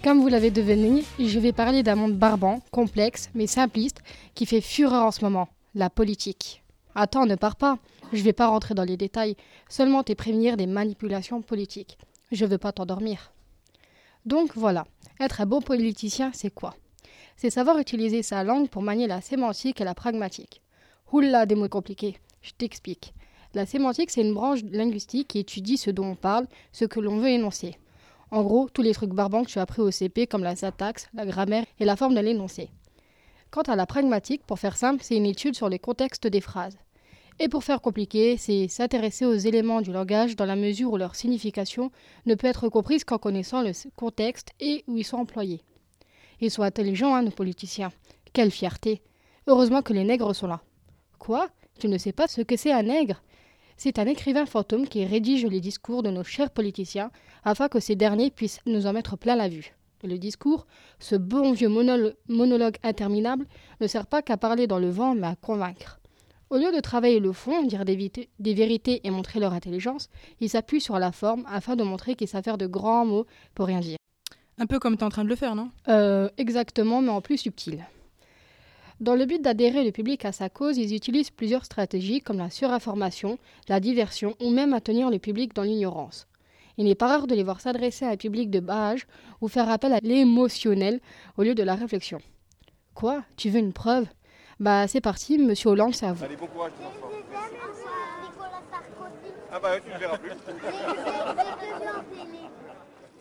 [0.03, 4.03] Comme vous l'avez deviné, je vais parler d'un monde barbant, complexe, mais simpliste,
[4.35, 6.62] qui fait fureur en ce moment, la politique.
[6.95, 7.79] Attends, ne pars pas,
[8.13, 9.37] je vais pas rentrer dans les détails,
[9.69, 11.97] seulement te prévenir des manipulations politiques.
[12.31, 13.33] Je veux pas t'endormir.
[14.27, 14.87] Donc voilà,
[15.19, 16.75] être un bon politicien, c'est quoi?
[17.37, 20.61] C'est savoir utiliser sa langue pour manier la sémantique et la pragmatique.
[21.13, 22.19] Oula, des mots compliqués.
[22.43, 23.15] Je t'explique.
[23.55, 27.19] La sémantique, c'est une branche linguistique qui étudie ce dont on parle, ce que l'on
[27.19, 27.77] veut énoncer.
[28.31, 31.09] En gros, tous les trucs barbants que tu as appris au CP, comme la syntaxe,
[31.13, 32.71] la grammaire et la forme de l'énoncé.
[33.53, 36.79] Quant à la pragmatique, pour faire simple, c'est une étude sur les contextes des phrases.
[37.39, 41.15] Et pour faire compliqué, c'est s'intéresser aux éléments du langage dans la mesure où leur
[41.15, 41.91] signification
[42.25, 45.61] ne peut être comprise qu'en connaissant le contexte et où ils sont employés.
[46.41, 47.93] Ils sont intelligents, hein, nos politiciens.
[48.33, 49.03] Quelle fierté.
[49.47, 50.63] Heureusement que les nègres sont là.
[51.19, 51.51] Quoi?
[51.79, 53.23] Tu ne sais pas ce que c'est un nègre?
[53.77, 57.11] C'est un écrivain fantôme qui rédige les discours de nos chers politiciens
[57.45, 59.75] afin que ces derniers puissent nous en mettre plein la vue.
[60.03, 60.67] Le discours,
[60.99, 63.47] ce bon vieux monolo- monologue interminable,
[63.81, 66.01] ne sert pas qu'à parler dans le vent, mais à convaincre.
[66.51, 70.11] Au lieu de travailler le fond, dire des, vérités et montrer leur intelligence,
[70.41, 73.67] ils s'appuient sur la forme afin de montrer qu'ils savent faire de grands mots pour
[73.67, 73.97] rien dire.
[74.59, 75.71] Un peu comme tu es en train de le faire, non?
[75.89, 77.87] Euh, exactement, mais en plus subtil.
[79.01, 82.51] Dans le but d'adhérer le public à sa cause, ils utilisent plusieurs stratégies comme la
[82.51, 83.39] surinformation,
[83.69, 86.27] la diversion ou même maintenir le public dans l'ignorance.
[86.79, 89.07] Il n'est pas rare de les voir s'adresser à un public de bas âge
[89.41, 91.01] ou faire appel à l'émotionnel
[91.37, 92.19] au lieu de la réflexion.
[92.95, 93.23] Quoi?
[93.37, 94.07] Tu veux une preuve?
[94.59, 96.25] Bah c'est parti, monsieur Hollande, c'est à vous.
[96.25, 96.73] Allez, bon courage.
[99.53, 100.33] Ah bah tu ne verras plus.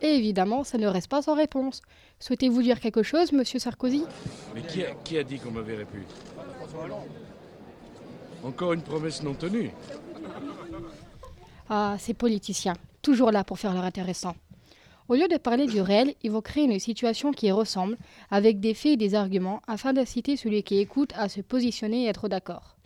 [0.02, 1.82] Et évidemment, ça ne reste pas sans réponse.
[2.20, 4.06] Souhaitez-vous dire quelque chose, monsieur Sarkozy?
[4.56, 6.06] Mais qui a, qui a dit qu'on m'avait répu?
[8.44, 9.72] Encore une promesse non tenue.
[11.70, 14.36] Ah, ces politiciens, toujours là pour faire leur intéressant.
[15.10, 17.98] Au lieu de parler du réel, ils vont créer une situation qui ressemble,
[18.30, 22.08] avec des faits et des arguments, afin d'inciter celui qui écoute à se positionner et
[22.08, 22.78] être d'accord.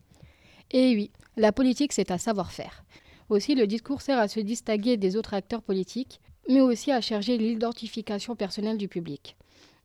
[0.71, 2.83] Et oui, la politique, c'est un savoir-faire.
[3.29, 7.37] Aussi, le discours sert à se distinguer des autres acteurs politiques, mais aussi à chercher
[7.37, 9.35] l'identification personnelle du public.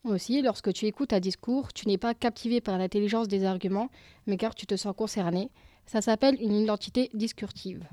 [0.05, 3.91] Aussi, lorsque tu écoutes un discours, tu n'es pas captivé par l'intelligence des arguments,
[4.27, 5.51] mais car tu te sens concerné.
[5.85, 7.85] Ça s'appelle une identité discursive.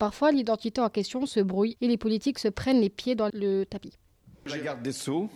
[0.00, 3.64] Parfois, l'identité en question se brouille et les politiques se prennent les pieds dans le
[3.64, 3.98] tapis.
[4.46, 5.28] La garde des Sceaux,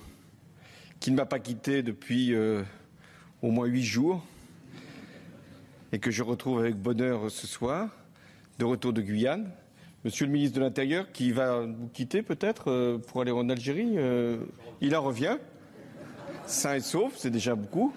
[1.01, 2.63] qui ne m'a pas quitté depuis euh,
[3.43, 4.25] au moins huit jours,
[5.93, 7.91] et que je retrouve avec bonheur ce soir,
[8.59, 9.53] de retour de Guyane.
[10.03, 13.99] Monsieur le ministre de l'Intérieur, qui va nous quitter peut-être euh, pour aller en Algérie,
[13.99, 14.47] euh,
[14.81, 15.37] il en revient,
[16.47, 17.93] sain et sauf, c'est déjà beaucoup.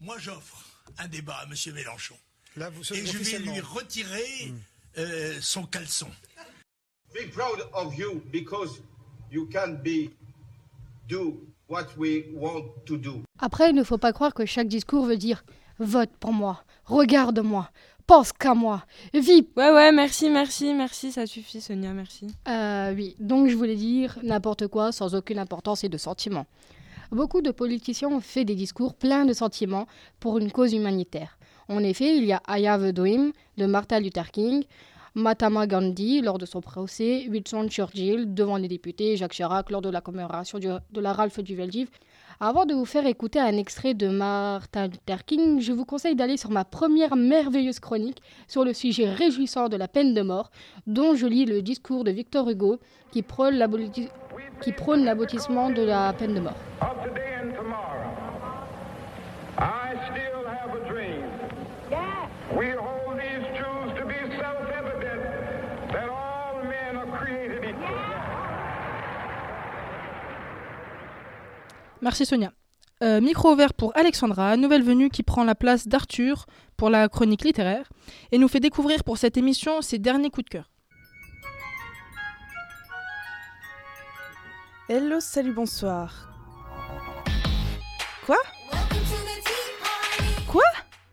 [0.00, 1.74] Moi, j'offre un débat à M.
[1.74, 2.16] Mélenchon.
[2.56, 4.52] Là, vous et je vais lui retirer
[4.96, 6.08] euh, son caleçon.
[7.14, 8.80] Be proud of you because
[9.30, 10.10] you can be
[11.06, 11.38] do
[11.68, 13.22] what we want to do.
[13.38, 15.44] Après, il ne faut pas croire que chaque discours veut dire
[15.78, 17.70] vote pour moi, regarde-moi,
[18.06, 19.46] pense qu'à moi, vis.
[19.56, 22.28] Ouais, ouais, merci, merci, merci, ça suffit, Sonia, merci.
[22.48, 26.46] Euh, oui, donc je voulais dire n'importe quoi sans aucune importance et de sentiments.
[27.10, 29.86] Beaucoup de politiciens ont fait des discours pleins de sentiments
[30.20, 31.38] pour une cause humanitaire.
[31.68, 34.62] En effet, il y a I Have a Dream de Martin Luther King,
[35.14, 39.90] Mahatma Gandhi lors de son procès, Winston Churchill devant les députés, Jacques Chirac lors de
[39.90, 41.88] la commémoration de la Ralph du Veldiv.
[42.38, 46.36] Avant de vous faire écouter un extrait de Martin Luther King, je vous conseille d'aller
[46.36, 50.52] sur ma première merveilleuse chronique sur le sujet réjouissant de la peine de mort,
[50.86, 52.78] dont je lis le discours de Victor Hugo
[53.10, 56.54] qui prône l'abolissement de la peine de mort.
[56.82, 58.12] Of today and tomorrow.
[59.58, 61.24] I still have a dream.
[62.54, 65.20] We hold these truths to be self-evident
[65.92, 67.98] that all men are created equal.
[72.02, 72.52] Merci Sonia.
[73.02, 77.44] Euh, micro ouvert pour Alexandra, nouvelle venue qui prend la place d'Arthur pour la chronique
[77.44, 77.90] littéraire
[78.32, 80.70] et nous fait découvrir pour cette émission ses derniers coups de cœur.
[84.88, 86.28] Hello, salut, bonsoir.
[88.24, 88.38] Quoi?
[90.48, 90.62] Quoi?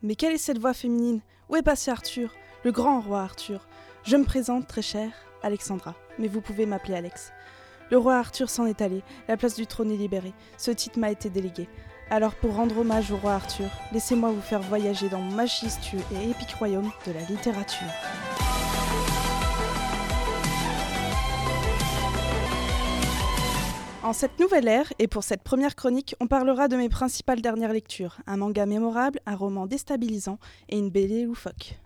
[0.01, 1.21] Mais quelle est cette voix féminine?
[1.49, 2.33] Où est passé Arthur?
[2.63, 3.67] Le grand roi Arthur.
[4.03, 7.31] Je me présente, très chère, Alexandra, mais vous pouvez m'appeler Alex.
[7.91, 11.11] Le roi Arthur s'en est allé, la place du trône est libérée, ce titre m'a
[11.11, 11.67] été délégué.
[12.09, 16.29] Alors pour rendre hommage au roi Arthur, laissez-moi vous faire voyager dans mon majestueux et
[16.29, 17.87] épique royaume de la littérature.
[24.03, 27.71] En cette nouvelle ère, et pour cette première chronique, on parlera de mes principales dernières
[27.71, 31.79] lectures, un manga mémorable, un roman déstabilisant et une BD loufoque.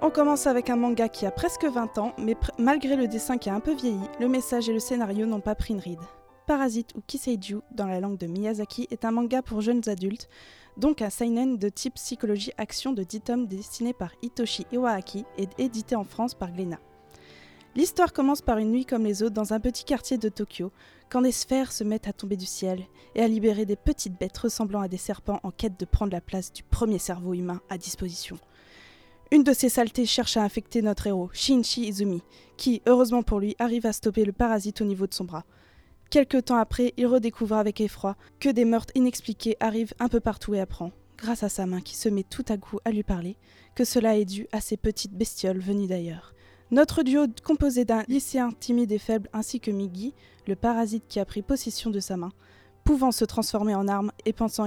[0.00, 3.50] On commence avec un manga qui a presque 20 ans, mais malgré le dessin qui
[3.50, 5.98] a un peu vieilli, le message et le scénario n'ont pas pris une ride.
[6.46, 10.28] Parasite ou Kiseiju dans la langue de Miyazaki est un manga pour jeunes adultes,
[10.76, 15.48] donc un seinen de type psychologie action de 10 tomes dessiné par Hitoshi Iwaaki et
[15.58, 16.78] édité en France par Glénat.
[17.74, 20.70] L'histoire commence par une nuit comme les autres dans un petit quartier de Tokyo,
[21.10, 22.84] quand des sphères se mettent à tomber du ciel
[23.16, 26.20] et à libérer des petites bêtes ressemblant à des serpents en quête de prendre la
[26.20, 28.38] place du premier cerveau humain à disposition.
[29.30, 32.22] Une de ces saletés cherche à infecter notre héros, Shinichi Izumi,
[32.56, 35.44] qui, heureusement pour lui, arrive à stopper le parasite au niveau de son bras.
[36.08, 40.54] Quelque temps après, il redécouvre avec effroi que des meurtres inexpliqués arrivent un peu partout
[40.54, 43.36] et apprend, grâce à sa main qui se met tout à coup à lui parler,
[43.74, 46.32] que cela est dû à ces petites bestioles venues d'ailleurs.
[46.70, 50.14] Notre duo composé d'un lycéen timide et faible ainsi que Migi,
[50.46, 52.32] le parasite qui a pris possession de sa main,
[52.82, 54.64] pouvant se transformer en arme et pensant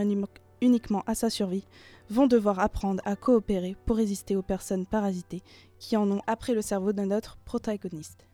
[0.61, 1.65] uniquement à sa survie,
[2.09, 5.41] vont devoir apprendre à coopérer pour résister aux personnes parasitées
[5.79, 8.25] qui en ont après le cerveau de notre protagoniste.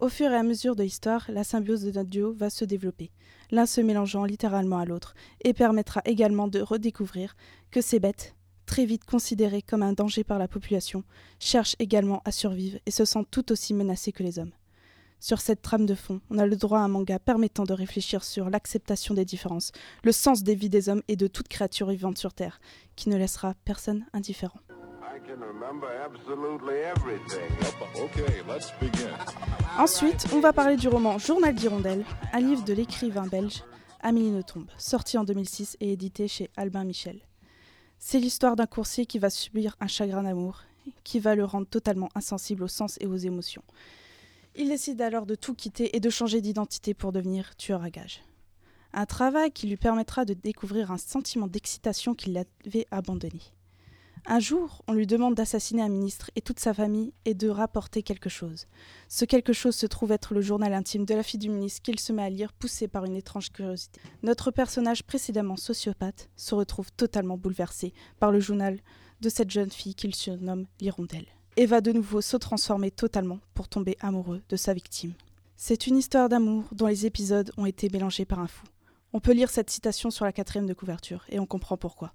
[0.00, 3.10] Au fur et à mesure de l'histoire, la symbiose de notre duo va se développer,
[3.50, 7.36] l'un se mélangeant littéralement à l'autre, et permettra également de redécouvrir
[7.70, 8.34] que ces bêtes,
[8.66, 11.04] très vite considérées comme un danger par la population,
[11.38, 14.52] cherchent également à survivre et se sentent tout aussi menacées que les hommes.
[15.24, 18.22] Sur cette trame de fond, on a le droit à un manga permettant de réfléchir
[18.22, 22.18] sur l'acceptation des différences, le sens des vies des hommes et de toute créature vivante
[22.18, 22.60] sur Terre,
[22.94, 24.60] qui ne laissera personne indifférent.
[29.78, 33.64] Ensuite, on va parler du roman Journal d'Hirondelle, un livre de l'écrivain belge
[34.02, 37.22] Amélie Nothomb, sorti en 2006 et édité chez Albin Michel.
[37.98, 40.64] C'est l'histoire d'un coursier qui va subir un chagrin d'amour,
[41.02, 43.62] qui va le rendre totalement insensible aux sens et aux émotions.
[44.56, 48.22] Il décide alors de tout quitter et de changer d'identité pour devenir tueur à gages.
[48.92, 53.40] Un travail qui lui permettra de découvrir un sentiment d'excitation qu'il avait abandonné.
[54.26, 58.04] Un jour, on lui demande d'assassiner un ministre et toute sa famille et de rapporter
[58.04, 58.66] quelque chose.
[59.08, 61.98] Ce quelque chose se trouve être le journal intime de la fille du ministre qu'il
[61.98, 64.00] se met à lire, poussé par une étrange curiosité.
[64.22, 68.78] Notre personnage précédemment sociopathe se retrouve totalement bouleversé par le journal
[69.20, 73.68] de cette jeune fille qu'il surnomme l'hirondelle et va de nouveau se transformer totalement pour
[73.68, 75.12] tomber amoureux de sa victime.
[75.56, 78.66] C'est une histoire d'amour dont les épisodes ont été mélangés par un fou.
[79.12, 82.12] On peut lire cette citation sur la quatrième de couverture et on comprend pourquoi.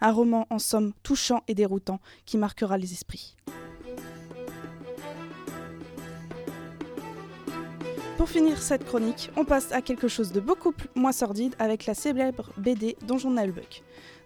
[0.00, 3.36] Un roman en somme touchant et déroutant qui marquera les esprits.
[8.18, 11.94] Pour finir cette chronique, on passe à quelque chose de beaucoup moins sordide avec la
[11.94, 13.82] célèbre BD Donjon Buck,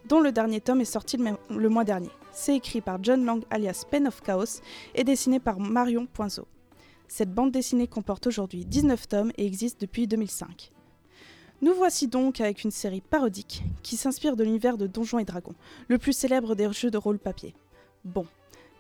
[0.09, 1.19] dont le dernier tome est sorti
[1.51, 2.11] le, mois dernier.
[2.33, 4.61] C'est écrit par John Lang alias Pen of Chaos
[4.95, 6.47] et dessiné par Marion Poinzeau.
[7.09, 10.73] Cette bande dessinée comporte aujourd'hui 19 tomes et existe depuis 2005.
[11.63, 15.55] Nous voici donc avec une série parodique qui s'inspire de l'univers de Donjons et Dragons,
[15.89, 17.55] le plus célèbre des jeux de rôle papier.
[18.05, 18.27] Bon,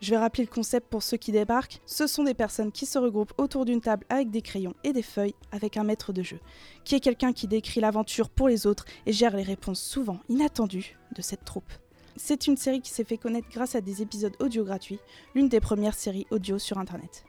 [0.00, 1.80] je vais rappeler le concept pour ceux qui débarquent.
[1.86, 5.02] Ce sont des personnes qui se regroupent autour d'une table avec des crayons et des
[5.02, 6.40] feuilles avec un maître de jeu,
[6.84, 10.96] qui est quelqu'un qui décrit l'aventure pour les autres et gère les réponses souvent inattendues
[11.14, 11.70] de cette troupe.
[12.16, 15.00] C'est une série qui s'est fait connaître grâce à des épisodes audio gratuits,
[15.34, 17.24] l'une des premières séries audio sur internet.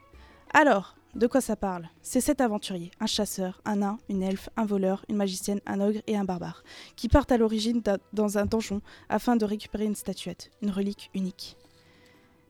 [0.54, 1.88] Alors, De quoi ça parle?
[2.02, 6.00] C'est sept aventuriers, un chasseur, un nain, une elfe, un voleur, une magicienne, un ogre
[6.06, 6.62] et un barbare,
[6.96, 11.10] qui partent à l'origine da- dans un donjon afin de récupérer une statuette, une relique
[11.14, 11.56] unique.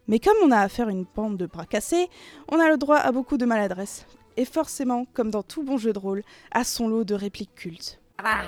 [0.09, 2.09] Mais comme on a affaire à une bande de bras cassés,
[2.51, 5.93] on a le droit à beaucoup de maladresse, et forcément, comme dans tout bon jeu
[5.93, 8.01] de rôle, à son lot de répliques cultes.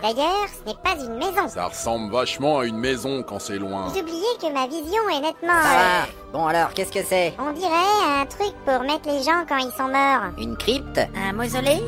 [0.02, 1.46] D'ailleurs, ce n'est pas une maison.
[1.46, 3.86] Ça ressemble vachement à une maison quand c'est loin.
[3.88, 4.02] Oubliez
[4.40, 5.62] que ma vision est nettement...
[5.62, 6.02] Ça va.
[6.02, 7.34] euh, Bon alors, qu'est-ce que c'est?
[7.38, 10.32] On dirait un truc pour mettre les gens quand ils sont morts.
[10.38, 10.98] Une crypte?
[11.14, 11.80] Un mausolée?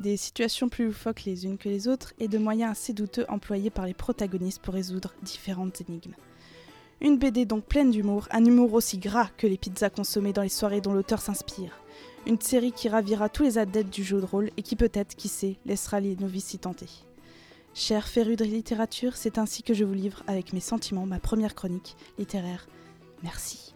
[0.00, 3.70] Des situations plus loufoques les unes que les autres et de moyens assez douteux employés
[3.70, 6.14] par les protagonistes pour résoudre différentes énigmes.
[7.04, 10.48] Une BD donc pleine d'humour, un humour aussi gras que les pizzas consommées dans les
[10.48, 11.78] soirées dont l'auteur s'inspire.
[12.26, 15.28] Une série qui ravira tous les adeptes du jeu de rôle et qui peut-être, qui
[15.28, 16.88] sait, laissera les novices s'y tenter.
[17.74, 21.54] Chers férus de littérature, c'est ainsi que je vous livre avec mes sentiments ma première
[21.54, 22.66] chronique littéraire.
[23.22, 23.74] Merci.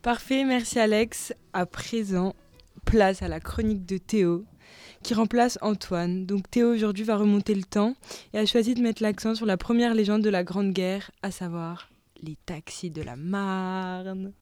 [0.00, 1.34] Parfait, merci Alex.
[1.52, 2.36] À présent,
[2.84, 4.44] place à la chronique de Théo,
[5.02, 6.26] qui remplace Antoine.
[6.26, 7.96] Donc Théo aujourd'hui va remonter le temps
[8.32, 11.32] et a choisi de mettre l'accent sur la première légende de la Grande Guerre, à
[11.32, 11.88] savoir
[12.24, 14.32] les taxis de la Marne.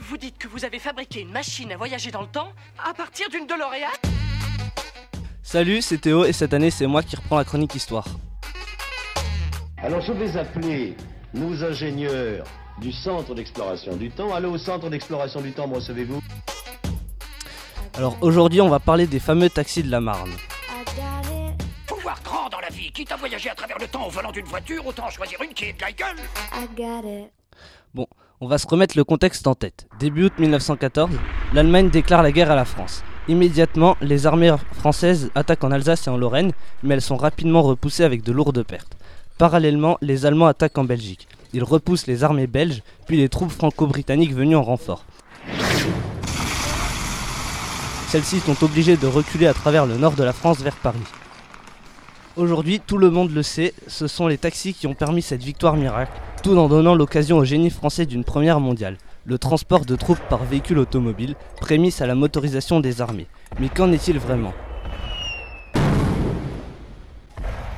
[0.00, 2.52] Vous dites que vous avez fabriqué une machine à voyager dans le temps
[2.84, 3.90] à partir d'une DeLorean
[5.42, 8.06] Salut, c'est Théo et cette année c'est moi qui reprends la chronique histoire.
[9.78, 10.94] Alors je vais appeler
[11.34, 12.46] nos ingénieurs
[12.80, 14.32] du centre d'exploration du temps.
[14.32, 16.22] Allô au centre d'exploration du temps, me recevez-vous?
[17.94, 20.30] Alors aujourd'hui on va parler des fameux taxis de la Marne.
[21.86, 24.46] Pouvoir grand dans la vie, quitte à voyager à travers le temps au volant d'une
[24.46, 27.28] voiture, autant choisir une qui est de la gueule
[27.94, 28.06] Bon,
[28.40, 29.86] on va se remettre le contexte en tête.
[29.98, 31.10] Début août 1914,
[31.52, 33.04] l'Allemagne déclare la guerre à la France.
[33.28, 36.52] Immédiatement, les armées françaises attaquent en Alsace et en Lorraine,
[36.82, 38.96] mais elles sont rapidement repoussées avec de lourdes pertes.
[39.36, 41.28] Parallèlement, les Allemands attaquent en Belgique.
[41.52, 45.04] Ils repoussent les armées belges, puis les troupes franco-britanniques venues en renfort.
[48.12, 50.98] Celles-ci sont obligées de reculer à travers le nord de la France vers Paris.
[52.36, 55.76] Aujourd'hui, tout le monde le sait, ce sont les taxis qui ont permis cette victoire
[55.76, 60.20] miracle, tout en donnant l'occasion au génie français d'une première mondiale, le transport de troupes
[60.28, 63.28] par véhicule automobile, prémisse à la motorisation des armées.
[63.58, 64.52] Mais qu'en est-il vraiment?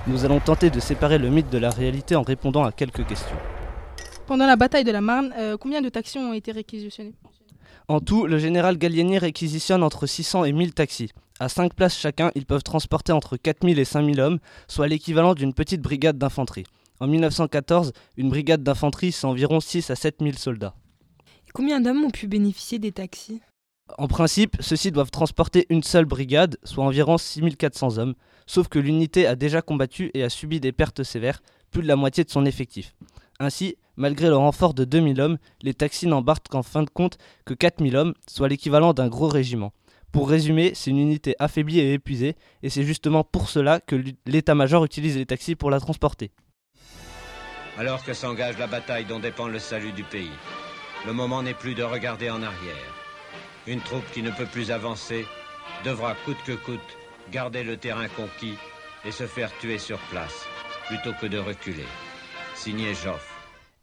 [0.09, 3.37] Nous allons tenter de séparer le mythe de la réalité en répondant à quelques questions.
[4.27, 7.15] Pendant la bataille de la Marne, euh, combien de taxis ont été réquisitionnés?
[7.87, 11.11] En tout, le général Gallieni réquisitionne entre 600 et 1000 taxis.
[11.39, 15.53] À 5 places chacun, ils peuvent transporter entre 4000 et 5000 hommes, soit l'équivalent d'une
[15.53, 16.65] petite brigade d'infanterie.
[17.01, 20.75] En 1914, une brigade d'infanterie, c'est environ 6 à 7000 soldats.
[21.47, 23.43] Et combien d'hommes ont pu bénéficier des taxis?
[23.99, 28.15] En principe, ceux-ci doivent transporter une seule brigade, soit environ 6400 hommes,
[28.47, 31.97] sauf que l'unité a déjà combattu et a subi des pertes sévères, plus de la
[31.97, 32.95] moitié de son effectif.
[33.41, 37.55] Ainsi, malgré le renfort de 2000 hommes, les taxis n'embarquent qu'en fin de compte que
[37.55, 39.73] 4000 hommes, soit l'équivalent d'un gros régiment.
[40.13, 44.85] Pour résumer, c'est une unité affaiblie et épuisée, et c'est justement pour cela que l'état-major
[44.85, 46.31] utilise les taxis pour la transporter.
[47.77, 50.31] Alors que s'engage la bataille dont dépend le salut du pays,
[51.05, 52.95] le moment n'est plus de regarder en arrière.
[53.67, 55.27] Une troupe qui ne peut plus avancer
[55.85, 56.97] devra coûte que coûte
[57.33, 58.55] garder le terrain conquis
[59.05, 60.47] et se faire tuer sur place,
[60.87, 61.87] plutôt que de reculer.
[62.55, 63.31] Signé Joffre.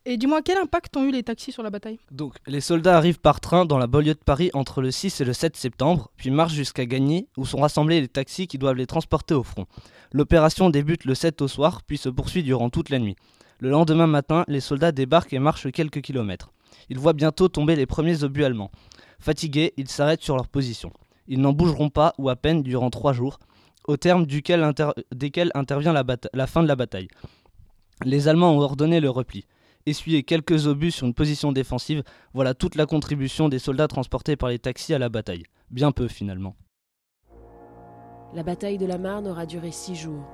[0.06, 2.00] Et dis-moi, quel impact ont eu les taxis sur la bataille?
[2.10, 5.26] Donc, les soldats arrivent par train dans la banlieue de Paris entre le 6 et
[5.26, 8.88] le 7 septembre, puis marchent jusqu'à Gagny, où sont rassemblés les taxis qui doivent les
[8.88, 9.68] transporter au front.
[10.12, 13.16] L'opération débute le 7 au soir, puis se poursuit durant toute la nuit.
[13.60, 16.52] Le lendemain matin, les soldats débarquent et marchent quelques kilomètres.
[16.90, 18.72] Ils voient bientôt tomber les premiers obus allemands.
[19.20, 20.92] Fatigués, ils s'arrêtent sur leur position.
[21.28, 23.38] Ils n'en bougeront pas ou à peine durant trois jours,
[23.88, 27.08] au terme duquel inter- desquels intervient la, bata- la fin de la bataille.
[28.04, 29.46] Les Allemands ont ordonné le repli.
[29.86, 34.50] Essuyer quelques obus sur une position défensive, voilà toute la contribution des soldats transportés par
[34.50, 35.44] les taxis à la bataille.
[35.70, 36.56] Bien peu finalement.
[38.34, 40.26] La bataille de la Marne aura duré six jours.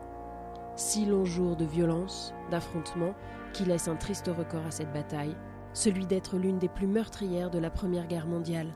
[0.78, 3.16] Six longs jours de violence, d'affrontements,
[3.54, 5.36] qui laissent un triste record à cette bataille,
[5.74, 8.74] celui d'être l'une des plus meurtrières de la Première Guerre mondiale.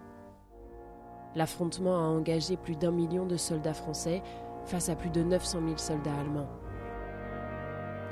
[1.35, 4.21] L'affrontement a engagé plus d'un million de soldats français
[4.65, 6.49] face à plus de 900 000 soldats allemands.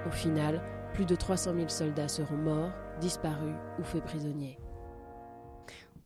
[0.08, 0.62] Au final,
[0.93, 2.72] plus de 300 000 soldats seront morts,
[3.02, 4.58] disparus ou faits prisonniers.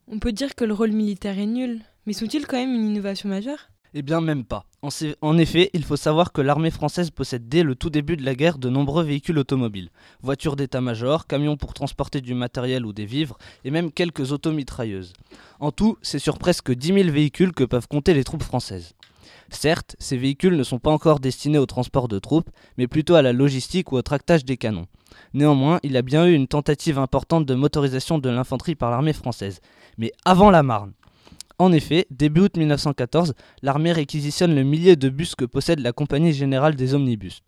[0.08, 3.30] On peut dire que le rôle militaire est nul, mais sont-ils quand même une innovation
[3.30, 3.70] majeure?
[3.96, 4.66] Eh bien même pas.
[5.22, 8.34] En, effet, il faut savoir que l'armée française possède dès le tout début de la
[8.34, 9.92] guerre de nombreux véhicules automobiles.
[10.22, 15.14] Voitures d'état-major, camions pour transporter du matériel ou des vivres, et même quelques automitrailleuses.
[15.60, 18.96] En tout, c'est sur presque 10 000 véhicules que peuvent compter les troupes françaises.
[19.50, 23.22] Certes, ces véhicules ne sont pas encore destinés au transport de troupes, mais plutôt à
[23.22, 24.88] la logistique ou au tractage des canons.
[25.34, 29.14] Néanmoins, il y a bien eu une tentative importante de motorisation de l'infanterie par l'armée
[29.14, 29.60] française,
[29.98, 30.94] mais avant la Marne.
[31.60, 36.34] En effet, début août 1914, l'armée réquisitionne le millier de bus que possède la Compagnie
[36.34, 37.42] générale des omnibus,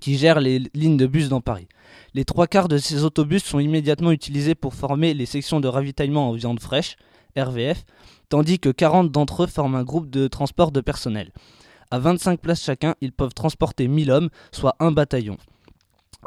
[0.00, 1.68] qui gère les lignes de bus dans Paris.
[2.12, 6.28] Les trois quarts de ces autobus sont immédiatement utilisés pour former les sections de ravitaillement
[6.28, 6.96] en viande fraîche,
[7.36, 7.84] RVF,
[8.28, 11.30] tandis que 40 d'entre eux forment un groupe de transport de personnel.
[11.90, 15.36] À 25 places chacun, ils peuvent transporter 1000 hommes, soit un bataillon.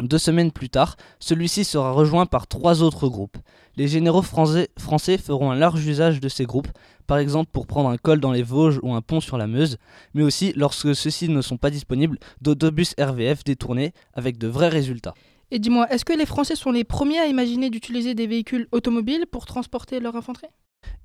[0.01, 3.37] Deux semaines plus tard, celui-ci sera rejoint par trois autres groupes.
[3.77, 4.69] Les généraux français,
[5.17, 6.67] feront un large usage de ces groupes,
[7.07, 9.77] par exemple pour prendre un col dans les Vosges ou un pont sur la Meuse,
[10.13, 15.15] mais aussi, lorsque ceux-ci ne sont pas disponibles, d'autobus RVF détournés avec de vrais résultats.
[15.49, 19.25] Et dis-moi, est-ce que les Français sont les premiers à imaginer d'utiliser des véhicules automobiles
[19.31, 20.47] pour transporter leur infanterie?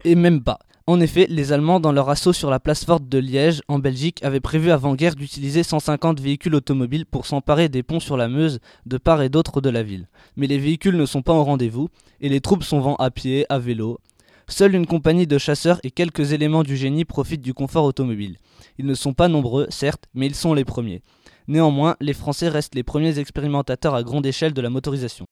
[0.05, 0.59] Et même pas.
[0.89, 4.23] En effet, les Allemands, dans leur assaut sur la place forte de Liège, en Belgique,
[4.25, 8.99] avaient prévu avant-guerre d'utiliser 150 véhicules automobiles pour s'emparer des ponts sur la Meuse de
[8.99, 10.09] part et d'autre de la ville.
[10.37, 11.89] Mais les véhicules ne sont pas au rendez-vous,
[12.21, 14.01] et les troupes sont vent à pied, à vélo.
[14.49, 18.39] Seule une compagnie de chasseurs et quelques éléments du génie profitent du confort automobile.
[18.79, 21.03] Ils ne sont pas nombreux, certes, mais ils sont les premiers.
[21.49, 25.27] Néanmoins, les Français restent les premiers expérimentateurs à grande échelle de la motorisation.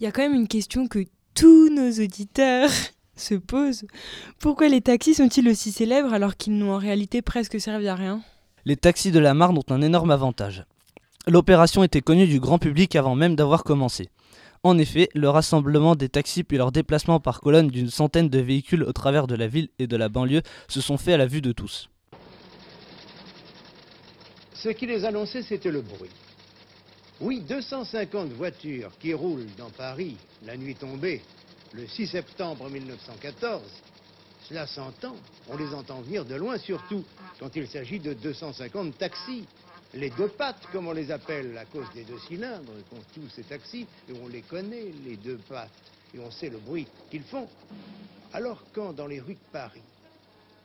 [0.00, 2.70] Il y a quand même une question que tous nos auditeurs
[3.16, 3.86] se posent.
[4.40, 8.22] Pourquoi les taxis sont-ils aussi célèbres alors qu'ils n'ont en réalité presque servi à rien?
[8.64, 10.64] Les taxis de la Marne ont un énorme avantage.
[11.26, 14.08] L'opération était connue du grand public avant même d'avoir commencé.
[14.62, 18.82] En effet, le rassemblement des taxis puis leur déplacement par colonne d'une centaine de véhicules
[18.82, 21.42] au travers de la ville et de la banlieue se sont faits à la vue
[21.42, 21.90] de tous.
[24.64, 26.10] Ce qui les annonçait, c'était le bruit.
[27.20, 31.20] Oui, 250 voitures qui roulent dans Paris la nuit tombée,
[31.74, 33.60] le 6 septembre 1914,
[34.48, 35.16] cela s'entend.
[35.50, 37.04] On les entend venir de loin, surtout
[37.38, 39.44] quand il s'agit de 250 taxis.
[39.92, 43.42] Les deux pattes, comme on les appelle, à cause des deux cylindres qu'ont tous ces
[43.42, 45.68] taxis, et on les connaît, les deux pattes,
[46.14, 47.50] et on sait le bruit qu'ils font.
[48.32, 49.82] Alors quand, dans les rues de Paris,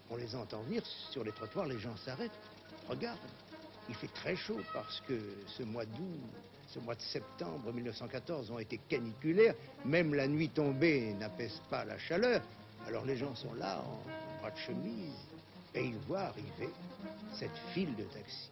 [0.09, 2.31] on les entend venir sur les trottoirs, les gens s'arrêtent,
[2.87, 3.19] regardent.
[3.89, 6.19] Il fait très chaud parce que ce mois d'août,
[6.67, 9.55] ce mois de septembre 1914 ont été caniculaires.
[9.83, 12.41] Même la nuit tombée n'apaise pas la chaleur.
[12.87, 15.15] Alors les gens sont là en bras de chemise
[15.73, 16.69] et ils voient arriver
[17.33, 18.51] cette file de taxis.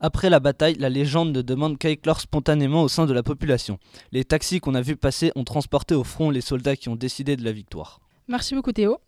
[0.00, 3.78] Après la bataille, la légende ne demande qu'à éclore spontanément au sein de la population.
[4.12, 7.36] Les taxis qu'on a vus passer ont transporté au front les soldats qui ont décidé
[7.36, 8.00] de la victoire.
[8.28, 8.98] Merci beaucoup Théo.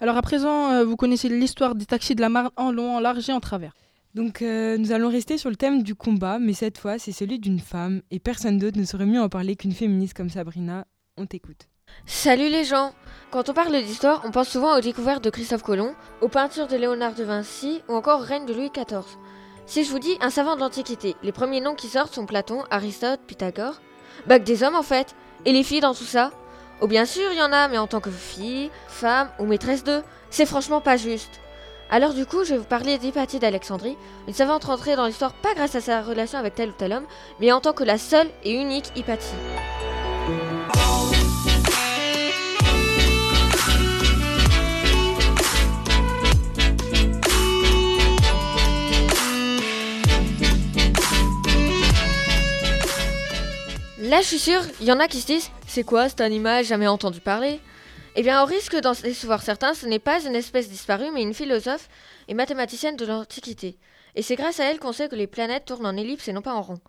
[0.00, 3.00] Alors à présent, euh, vous connaissez l'histoire des taxis de la Marne en long, en
[3.00, 3.72] large et en travers.
[4.14, 7.38] Donc euh, nous allons rester sur le thème du combat, mais cette fois c'est celui
[7.38, 10.86] d'une femme, et personne d'autre ne saurait mieux en parler qu'une féministe comme Sabrina.
[11.16, 11.68] On t'écoute.
[12.06, 12.92] Salut les gens
[13.30, 16.76] Quand on parle d'histoire, on pense souvent aux découvertes de Christophe Colomb, aux peintures de
[16.76, 19.04] Léonard de Vinci ou encore aux règne de Louis XIV.
[19.66, 22.64] Si je vous dis un savant de l'Antiquité, les premiers noms qui sortent sont Platon,
[22.70, 23.80] Aristote, Pythagore.
[24.26, 26.32] Bah que des hommes en fait Et les filles dans tout ça?
[26.80, 29.84] Oh bien sûr, il y en a, mais en tant que fille, femme ou maîtresse
[29.84, 31.40] d'eux, c'est franchement pas juste.
[31.92, 33.96] Alors du coup, je vais vous parler d'Hypatie d'Alexandrie,
[34.28, 37.06] une savante rentrée dans l'histoire pas grâce à sa relation avec tel ou tel homme,
[37.40, 39.34] mais en tant que la seule et unique Hypatie.
[53.98, 56.64] Là, je suis sûre, il y en a qui se disent C'est quoi cet animal
[56.64, 57.60] Jamais entendu parler?
[58.16, 61.34] Eh bien, au risque d'en décevoir certains, ce n'est pas une espèce disparue, mais une
[61.34, 61.88] philosophe
[62.26, 63.78] et mathématicienne de l'Antiquité.
[64.16, 66.42] Et c'est grâce à elle qu'on sait que les planètes tournent en ellipse et non
[66.42, 66.80] pas en rond.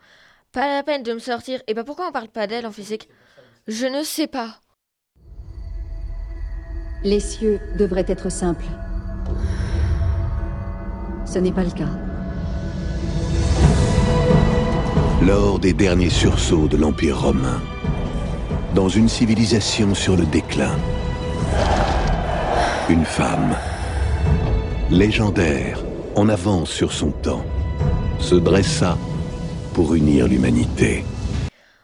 [0.51, 1.61] Pas la peine de me sortir.
[1.67, 3.07] Et bah pourquoi on parle pas d'elle en physique?
[3.67, 4.59] Je ne sais pas.
[7.03, 8.65] Les cieux devraient être simples.
[11.26, 11.89] Ce n'est pas le cas.
[15.22, 17.61] Lors des derniers sursauts de l'Empire romain,
[18.74, 20.76] dans une civilisation sur le déclin,
[22.92, 23.56] une femme,
[24.89, 25.82] légendaire,
[26.16, 27.46] en avance sur son temps,
[28.20, 28.98] se dressa
[29.74, 31.06] pour unir l'humanité.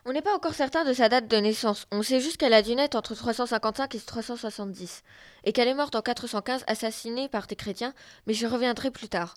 [0.06, 1.86] On n'est pas encore certain de sa date de naissance.
[1.94, 5.04] On sait juste qu'elle a dû naître entre 355 et 370,
[5.46, 7.94] et qu'elle est morte en 415 assassinée par des chrétiens,
[8.26, 9.36] mais je reviendrai plus tard.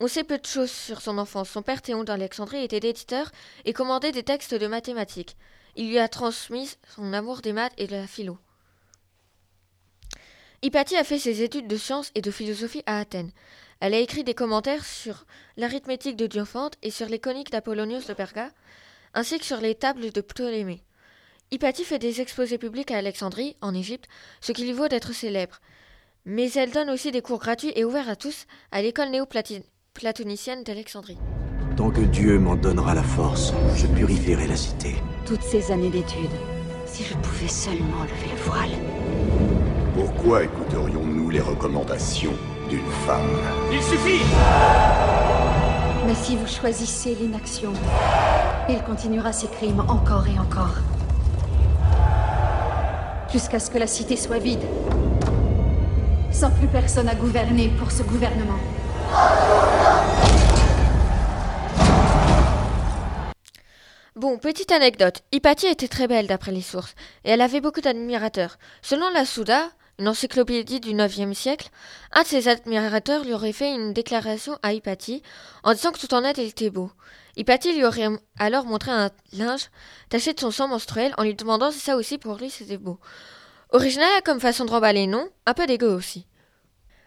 [0.00, 1.50] On sait peu de choses sur son enfance.
[1.50, 3.30] Son père Théon d'Alexandrie était éditeur
[3.64, 5.36] et commandait des textes de mathématiques.
[5.74, 8.38] Il lui a transmis son amour des maths et de la philo.
[10.64, 13.32] Hypatie a fait ses études de sciences et de philosophie à Athènes.
[13.80, 18.14] Elle a écrit des commentaires sur l'arithmétique de Diophante et sur les coniques d'Apollonius de
[18.14, 18.48] Perga,
[19.12, 20.84] ainsi que sur les tables de Ptolémée.
[21.50, 24.06] Hypatie fait des exposés publics à Alexandrie, en Égypte,
[24.40, 25.60] ce qui lui vaut d'être célèbre.
[26.26, 31.18] Mais elle donne aussi des cours gratuits et ouverts à tous à l'école néo-platonicienne d'Alexandrie.
[31.76, 34.94] Tant que Dieu m'en donnera la force, je purifierai la cité.
[35.26, 36.30] Toutes ces années d'études,
[36.86, 38.91] si je pouvais seulement lever le voile.
[39.94, 42.32] Pourquoi écouterions-nous les recommandations
[42.70, 43.28] d'une femme
[43.70, 44.22] Il suffit
[46.06, 47.74] Mais si vous choisissez l'inaction,
[48.70, 50.76] il continuera ses crimes encore et encore.
[53.30, 54.64] Jusqu'à ce que la cité soit vide.
[56.30, 58.60] Sans plus personne à gouverner pour ce gouvernement.
[64.16, 65.20] Bon, petite anecdote.
[65.32, 68.56] Hypatie était très belle d'après les sources, et elle avait beaucoup d'admirateurs.
[68.80, 69.68] Selon la Souda,
[69.98, 71.70] une encyclopédie du IXe siècle,
[72.12, 75.22] un de ses admirateurs lui aurait fait une déclaration à Hypatie
[75.62, 76.90] en disant que tout en elle était beau.
[77.36, 79.70] Hypatie lui aurait alors montré un linge
[80.08, 82.98] taché de son sang menstruel en lui demandant si ça aussi pour lui c'était beau.
[83.70, 85.28] Original comme façon de remballer, non?
[85.46, 86.26] Un peu d'égo aussi.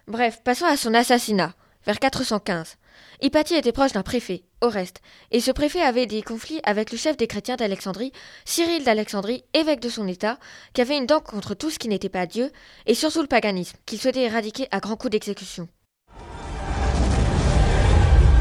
[0.08, 1.54] Bref, passons à son assassinat,
[1.86, 2.78] vers 415.
[3.22, 5.02] Hypatie était proche d'un préfet, Oreste,
[5.32, 8.12] et ce préfet avait des conflits avec le chef des chrétiens d'Alexandrie,
[8.44, 10.38] Cyril d'Alexandrie, évêque de son État,
[10.74, 12.52] qui avait une dent contre tout ce qui n'était pas Dieu,
[12.86, 15.68] et surtout le paganisme, qu'il souhaitait éradiquer à grands coups d'exécution.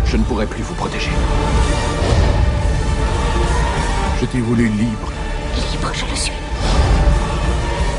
[0.07, 1.11] Je ne pourrai plus vous protéger.
[4.21, 5.13] Je t'ai voulu libre.
[5.73, 6.33] Libre, je le suis.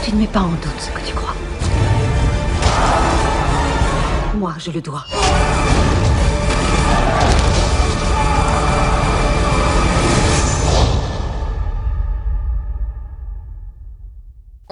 [0.04, 1.36] Tu ne mets pas en doute ce que tu crois.
[4.36, 5.06] Moi, je le dois.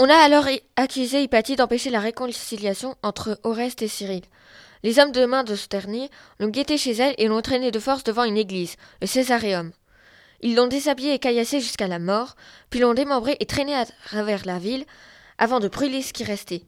[0.06, 4.24] On a alors accusé Hypatie d'empêcher la réconciliation entre Oreste et Cyril.
[4.84, 6.10] Les hommes de main de ce dernier
[6.42, 9.72] l'ont guetté chez elle et l'ont traîné de force devant une église, le Césaréum.
[10.42, 12.36] Ils l'ont déshabillé et caillassé jusqu'à la mort,
[12.70, 14.84] puis l'ont démembré et traîné à travers la ville,
[15.38, 16.66] avant de brûler ce qui restait.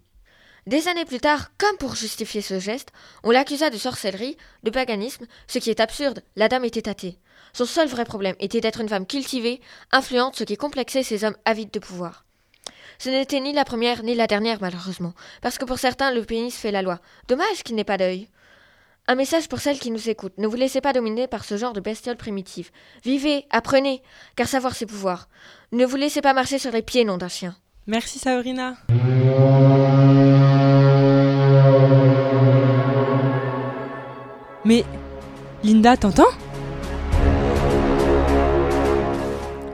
[0.65, 2.93] Des années plus tard, comme pour justifier ce geste,
[3.25, 7.19] on l'accusa de sorcellerie, de paganisme, ce qui est absurde, la dame était athée.
[7.51, 9.59] Son seul vrai problème était d'être une femme cultivée,
[9.91, 12.24] influente, ce qui complexait ces hommes avides de pouvoir.
[12.97, 16.55] Ce n'était ni la première ni la dernière, malheureusement, parce que pour certains, le pénis
[16.55, 16.99] fait la loi.
[17.27, 18.29] Dommage qu'il n'ait pas d'œil.
[19.07, 20.37] Un message pour celles qui nous écoutent.
[20.37, 22.71] Ne vous laissez pas dominer par ce genre de bestioles primitives.
[23.03, 24.01] Vivez, apprenez,
[24.35, 25.29] car savoir c'est pouvoir.
[25.71, 27.55] Ne vous laissez pas marcher sur les pieds, nom d'un chien.
[27.85, 28.75] Merci Sabrina.
[34.63, 34.83] Mais
[35.63, 36.23] Linda, t'entends?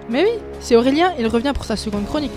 [0.10, 2.34] Mais oui, c'est Aurélien, il revient pour sa seconde chronique.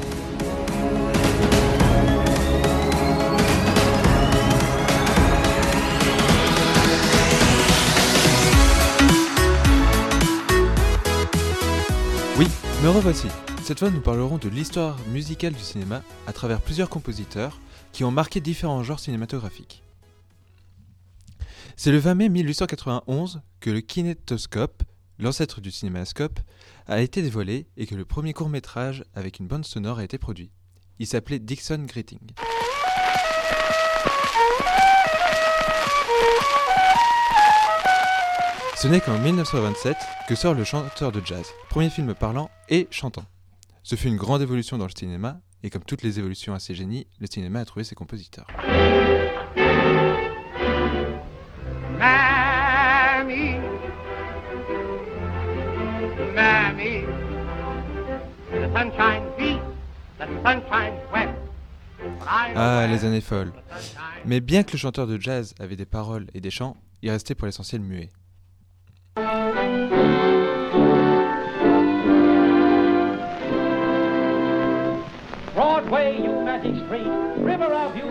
[12.85, 13.29] Me revoici.
[13.63, 17.59] Cette fois, nous parlerons de l'histoire musicale du cinéma à travers plusieurs compositeurs
[17.93, 19.83] qui ont marqué différents genres cinématographiques.
[21.77, 24.83] C'est le 20 mai 1891 que le kinétoscope,
[25.19, 26.41] l'ancêtre du cinémascope,
[26.87, 30.19] a été dévoilé et que le premier court métrage avec une bande sonore a été
[30.19, 30.51] produit.
[30.99, 32.21] Il s'appelait Dixon Greeting.
[38.85, 39.97] Ce n'est qu'en 1927
[40.29, 43.25] que sort Le Chanteur de Jazz, premier film parlant et chantant.
[43.83, 46.75] Ce fut une grande évolution dans le cinéma, et comme toutes les évolutions à ses
[46.75, 48.47] génies, le cinéma a trouvé ses compositeurs.
[48.47, 48.59] The
[58.75, 59.25] sunshine
[60.19, 60.93] the sunshine.
[62.55, 63.55] Ah, les années folles.
[64.27, 67.35] Mais bien que le chanteur de jazz avait des paroles et des chants, il restait
[67.35, 68.11] pour l'essentiel muet.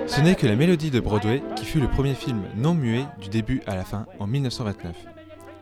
[0.08, 3.30] Ce n'est que la mélodie de Broadway qui fut le premier film non muet du
[3.30, 4.96] début à la fin en 1929.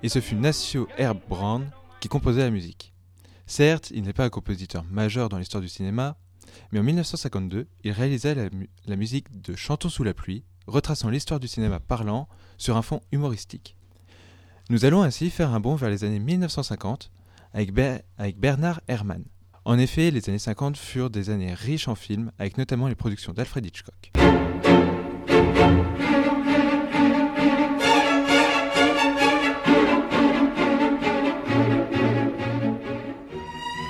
[0.04, 1.70] Et ce fut Nacio Herb Brown
[2.00, 2.94] qui composait la musique.
[3.46, 6.18] Certes, il n'est pas un compositeur majeur dans l'histoire du cinéma,
[6.72, 11.10] mais en 1952, il réalisa la, mu- la musique de Chantons sous la pluie, retraçant
[11.10, 12.28] l'histoire du cinéma parlant
[12.58, 13.76] sur un fond humoristique.
[14.70, 17.12] Nous allons ainsi faire un bond vers les années 1950
[17.54, 17.72] avec,
[18.18, 19.24] avec Bernard Herrmann.
[19.64, 23.32] En effet, les années 50 furent des années riches en films, avec notamment les productions
[23.32, 24.12] d'Alfred Hitchcock.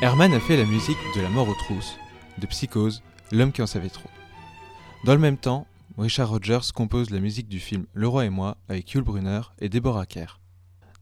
[0.02, 1.96] Herman a fait la musique de La mort aux trousses,
[2.38, 3.02] de Psychose,
[3.32, 4.10] L'homme qui en savait trop.
[5.06, 5.68] Dans le même temps,
[5.98, 9.70] Richard Rogers compose la musique du film Le roi et moi avec Yul Brynner et
[9.70, 10.41] Deborah Kerr.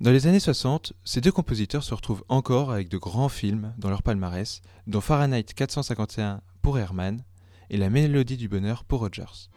[0.02, 3.90] Dans les années 60, ces deux compositeurs se retrouvent encore avec de grands films dans
[3.90, 7.22] leur palmarès, dont Fahrenheit 451 pour Herman
[7.70, 9.50] et La Mélodie du Bonheur pour Rogers.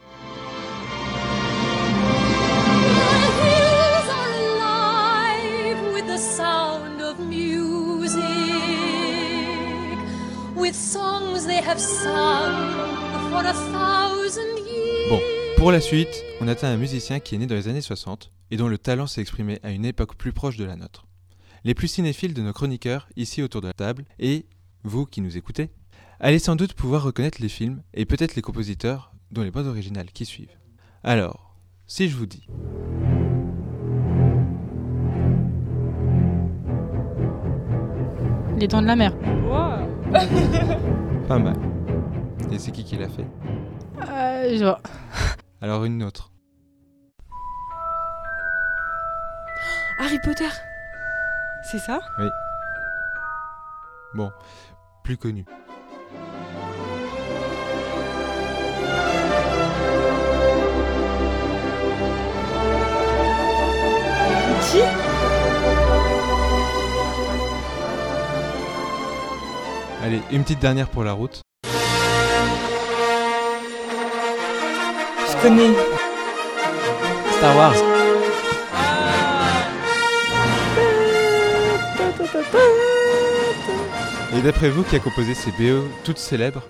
[15.08, 15.20] Bon,
[15.56, 18.56] pour la suite, on atteint un musicien qui est né dans les années 60, et
[18.56, 21.06] dont le talent s'est exprimé à une époque plus proche de la nôtre.
[21.64, 24.44] Les plus cinéphiles de nos chroniqueurs, ici autour de la table, et
[24.84, 25.70] vous qui nous écoutez,
[26.20, 30.12] allez sans doute pouvoir reconnaître les films et peut-être les compositeurs dont les bandes originales
[30.12, 30.54] qui suivent.
[31.02, 32.46] Alors, si je vous dis
[38.58, 39.16] Les dents de la mer.
[41.26, 41.56] pas mal.
[42.52, 43.26] Et c'est qui qui l'a fait?
[44.10, 44.82] Euh, je vois.
[45.62, 46.31] Alors une autre.
[49.98, 50.48] Harry Potter
[51.62, 52.00] C'est ça?
[52.18, 52.28] Oui.
[54.14, 54.32] Bon,
[55.04, 55.44] plus connu.
[64.70, 64.80] Qui?
[70.02, 71.42] Allez, une petite dernière pour la route.
[75.24, 75.70] Je connais.
[77.38, 78.01] Star Wars.
[84.34, 86.66] Et d'après vous, qui a composé ces BO toutes célèbres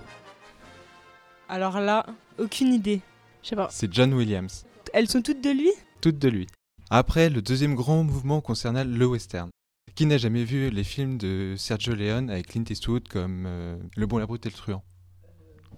[1.49, 2.05] Alors là,
[2.39, 3.01] aucune idée.
[3.45, 3.69] Je sais pas.
[3.71, 4.65] C'est John Williams.
[4.93, 5.71] Elles sont toutes de lui?
[6.01, 6.49] Toutes de lui.
[6.91, 9.51] Après, le deuxième grand mouvement concernant le western.
[9.95, 14.07] Qui n'a jamais vu les films de Sergio Leone avec Clint Eastwood comme euh, Le
[14.07, 14.83] Bon, la Brute et le Truand?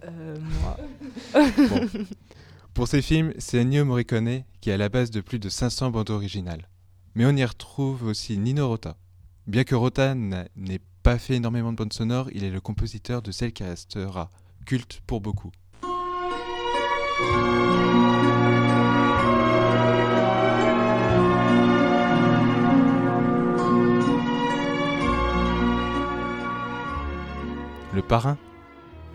[0.05, 0.79] Euh, moi.
[1.69, 1.89] Bon.
[2.73, 5.91] Pour ces films, c'est Ennio Morricone qui est à la base de plus de 500
[5.91, 6.69] bandes originales.
[7.15, 8.97] Mais on y retrouve aussi Nino Rota.
[9.47, 13.21] Bien que Rota n'a- n'ait pas fait énormément de bandes sonores, il est le compositeur
[13.23, 14.31] de celle qui restera
[14.65, 15.51] culte pour beaucoup.
[27.95, 28.37] Le parrain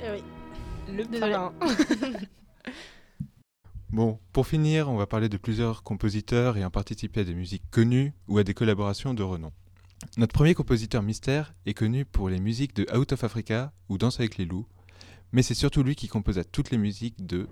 [0.02, 0.24] Eh oui.
[0.96, 1.32] Le Désolé.
[1.34, 1.54] parrain.
[3.92, 8.14] Bon, pour finir, on va parler de plusieurs compositeurs ayant participé à des musiques connues
[8.28, 9.52] ou à des collaborations de renom.
[10.18, 14.20] Notre premier compositeur mystère est connu pour les musiques de Out of Africa ou Danse
[14.20, 14.66] avec les loups,
[15.32, 17.47] mais c'est surtout lui qui composa toutes les musiques de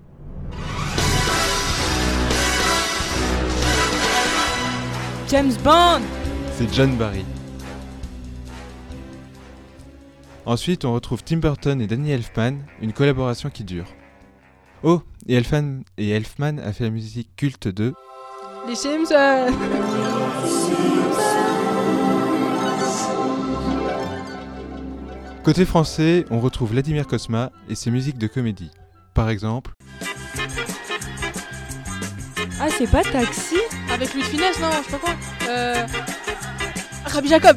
[5.28, 6.00] James Bond
[6.52, 7.24] C'est John Barry.
[10.46, 13.86] Ensuite, on retrouve Tim Burton et Danny Elfman, une collaboration qui dure.
[14.82, 17.92] Oh, et Elfman, et Elfman a fait la musique culte de
[18.66, 19.52] Les Simpsons
[25.48, 28.70] Côté français, on retrouve Vladimir Cosma et ses musiques de comédie.
[29.14, 29.70] Par exemple,
[32.60, 33.56] Ah, c'est pas Taxi
[33.90, 35.14] Avec Louis de Finesse, non, je sais pas quoi.
[35.48, 35.86] Euh...
[37.06, 37.56] Rabbi Jacob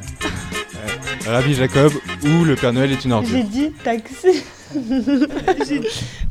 [1.26, 1.92] Rabbi Jacob
[2.24, 3.44] ou Le Père Noël est une J'ai ordure.
[3.44, 4.42] dit Taxi.
[5.68, 5.82] J'ai-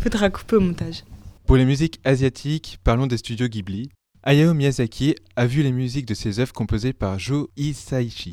[0.03, 1.05] Faudra couper au montage.
[1.47, 3.91] Pour les musiques asiatiques, parlons des studios Ghibli.
[4.23, 8.33] Hayao Miyazaki a vu les musiques de ses œuvres composées par Joe Hisaishi.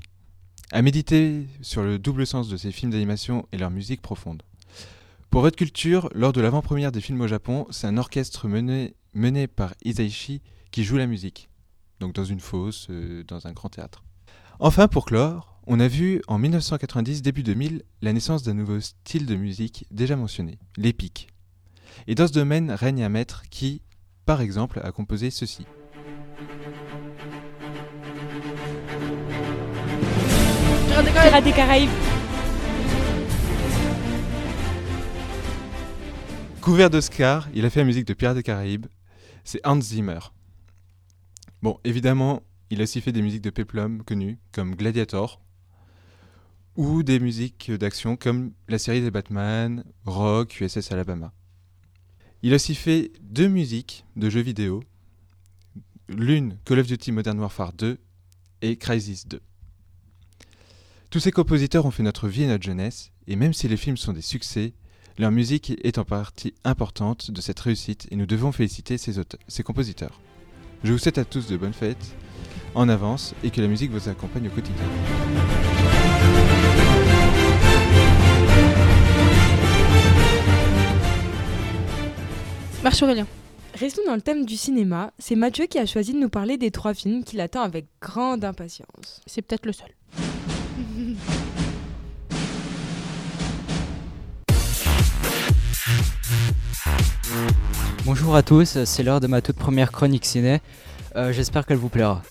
[0.74, 4.44] A médité sur le double sens de ses films d'animation et leur musique profonde.
[5.30, 9.74] Pour votre culture, lors de l'avant-première des films au Japon, c'est un orchestre mené, par
[9.86, 10.42] Hisaishi
[10.72, 11.50] qui joue la musique.
[12.02, 14.04] Donc dans une fosse, euh, dans un grand théâtre.
[14.60, 19.26] Enfin, pour clore, on a vu en 1990, début 2000, la naissance d'un nouveau style
[19.26, 21.30] de musique déjà mentionné, l'épique.
[22.08, 23.82] Et dans ce domaine règne un maître qui,
[24.26, 25.66] par exemple, a composé ceci.
[31.04, 31.90] Pirates des Caraïbes.
[36.60, 38.88] Couvert d'Oscar, il a fait la musique de Pirates des Caraïbes.
[39.44, 40.20] C'est Hans Zimmer.
[41.62, 42.42] Bon, évidemment,
[42.72, 45.40] il a aussi fait des musiques de Peplum connues, comme Gladiator,
[46.76, 51.32] ou des musiques d'action comme la série des Batman, Rock, USS Alabama.
[52.42, 54.82] Il a aussi fait deux musiques de jeux vidéo,
[56.10, 58.00] l'une Call of Duty Modern Warfare 2
[58.64, 59.40] et Crysis 2.
[61.10, 63.96] Tous ces compositeurs ont fait notre vie et notre jeunesse, et même si les films
[63.96, 64.74] sont des succès,
[65.18, 69.40] leur musique est en partie importante de cette réussite et nous devons féliciter ces, auteurs,
[69.48, 70.20] ces compositeurs.
[70.84, 72.14] Je vous souhaite à tous de bonnes fêtes
[72.76, 74.84] en avance et que la musique vous accompagne au quotidien.
[82.84, 83.28] Merci Aurélien.
[83.76, 85.14] Restons dans le thème du cinéma.
[85.20, 88.44] C'est Mathieu qui a choisi de nous parler des trois films qu'il attend avec grande
[88.44, 89.22] impatience.
[89.26, 90.27] C'est peut-être le seul.
[98.06, 100.62] Bonjour à tous, c'est l'heure de ma toute première chronique ciné.
[101.16, 102.22] Euh, J'espère qu'elle vous plaira.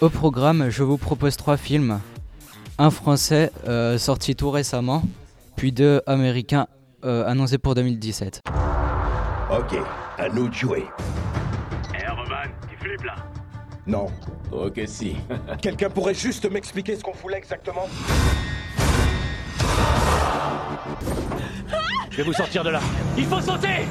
[0.00, 2.00] Au programme, je vous propose trois films.
[2.78, 5.02] Un français euh, sorti tout récemment
[5.56, 6.66] puis deux américains
[7.04, 8.42] euh, annoncés pour 2017.
[9.50, 9.76] Ok,
[10.18, 10.84] à nous de jouer.
[13.86, 14.06] Non.
[14.50, 15.16] Ok, si.
[15.60, 17.88] Quelqu'un pourrait juste m'expliquer ce qu'on fout là exactement
[22.10, 22.80] Je vais vous sortir de là.
[23.16, 23.86] Il faut sauter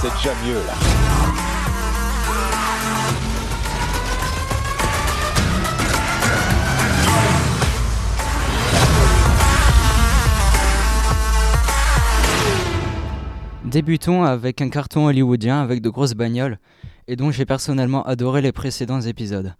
[0.00, 1.45] C'est déjà mieux là.
[13.76, 16.58] Débutons avec un carton hollywoodien avec de grosses bagnoles
[17.08, 19.54] et dont j'ai personnellement adoré les précédents épisodes.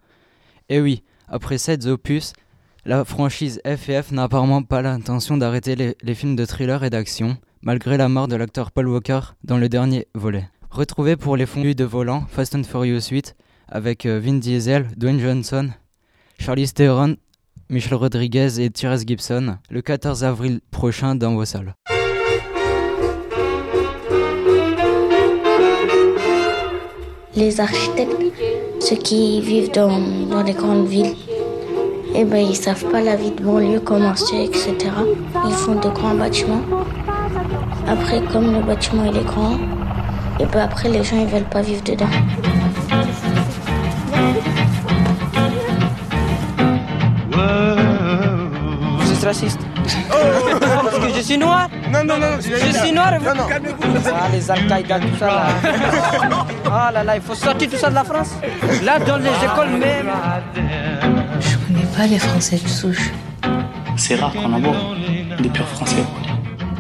[0.70, 2.32] Et oui, après sept opus,
[2.86, 7.98] la franchise F&F n'a apparemment pas l'intention d'arrêter les, films de thriller et d'action, malgré
[7.98, 10.48] la mort de l'acteur Paul Walker dans le dernier volet.
[10.70, 13.36] Retrouvé pour les fondus de volant Fast and Furious 8
[13.68, 15.68] avec euh, Vin Diesel, Dwayne Johnson,
[16.38, 17.16] Charlize Theron,
[17.68, 21.74] Michel Rodriguez et Tyrese Gibson le 14 avril prochain dans vos salles.
[27.37, 28.16] Les architectes,
[28.80, 29.99] ceux qui vivent dans,
[30.30, 31.14] dans les grandes villes,
[32.14, 34.74] eh ben, ils savent pas la vie de banlieue, comment c'est, etc.
[35.47, 36.62] Ils font de grands bâtiments.
[37.87, 39.59] Après, comme le bâtiment il est grand,
[40.41, 42.07] et ben après les gens ils veulent pas vivre dedans.
[48.99, 50.65] Vous êtes raciste je
[51.26, 53.98] suis noir Non, non, non, Je suis noir et vous Non, non, calmez-vous.
[54.14, 55.46] Ah, les Al-Qaïda, tout ça là.
[56.70, 58.30] Ah là là, il faut sortir tout ça de la France.
[58.84, 60.10] Là, dans les écoles même.
[61.40, 63.10] Je connais pas les Français de souche.
[63.96, 64.76] C'est rare qu'on en voit
[65.40, 66.04] des purs français.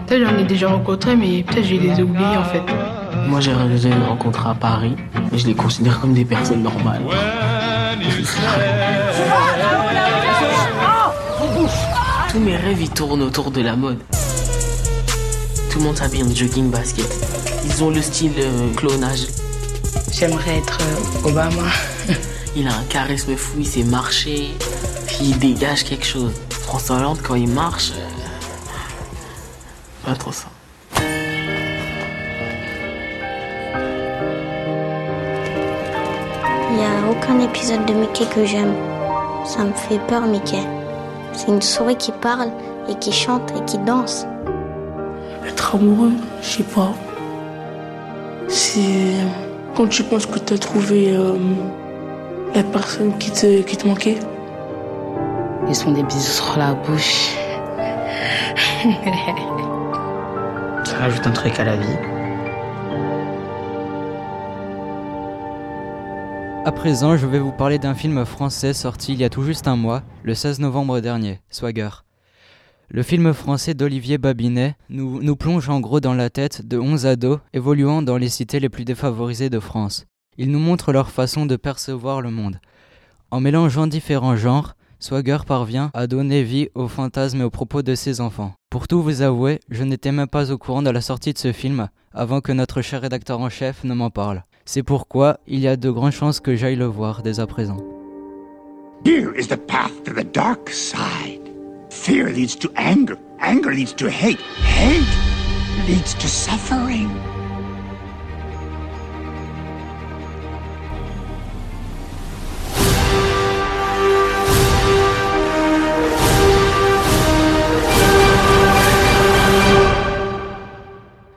[0.06, 2.62] Peut-être j'en ai déjà rencontré, mais peut-être je les ai oubliés en fait.
[3.26, 4.94] Moi j'ai les ai rencontrés à Paris
[5.32, 7.02] et je les considère comme des personnes normales.
[12.30, 13.98] Tous mes rêves ils tournent autour de la mode.
[15.76, 17.04] Tout le monde s'habille en jogging basket.
[17.66, 19.26] Ils ont le style euh, clonage.
[20.10, 21.64] J'aimerais être euh, Obama.
[22.56, 24.54] Il a un charisme fou, il sait marcher,
[25.06, 26.32] puis il dégage quelque chose.
[26.48, 28.08] François Hollande quand il marche, euh,
[30.06, 30.46] pas trop ça.
[36.70, 38.72] Il n'y a aucun épisode de Mickey que j'aime.
[39.44, 40.66] Ça me fait peur, Mickey.
[41.34, 42.50] C'est une souris qui parle
[42.88, 44.24] et qui chante et qui danse.
[45.56, 46.92] Être amoureux, je sais pas.
[48.46, 49.14] C'est
[49.74, 51.32] quand tu penses que tu as trouvé euh,
[52.54, 54.18] la personne qui te, qui te manquait.
[55.66, 57.30] Ils sont des bisous sur la bouche.
[60.84, 61.96] Ça rajoute un truc à la vie.
[66.66, 69.66] À présent, je vais vous parler d'un film français sorti il y a tout juste
[69.68, 72.05] un mois, le 16 novembre dernier, Swagger.
[72.88, 77.40] Le film français d'Olivier Babinet nous, plonge en gros dans la tête de 11 ados
[77.52, 80.06] évoluant dans les cités les plus défavorisées de France.
[80.38, 82.60] Il nous montre leur façon de percevoir le monde.
[83.32, 87.94] En mélangeant différents genres, Swagger parvient à donner vie aux fantasmes et aux propos de
[87.94, 88.54] ses enfants.
[88.70, 91.52] Pour tout vous avouer, je n'étais même pas au courant de la sortie de ce
[91.52, 94.44] film avant que notre cher rédacteur en chef ne m'en parle.
[94.64, 97.78] C'est pourquoi il y a de grandes chances que j'aille le voir dès à présent.
[99.04, 101.45] Here is the path to the dark side.
[102.04, 103.18] Fear leads to anger.
[103.40, 104.38] Anger leads to hate.
[104.62, 105.02] Hate
[105.88, 107.10] leads to suffering.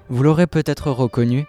[0.09, 1.45] Vous l'aurez peut-être reconnu.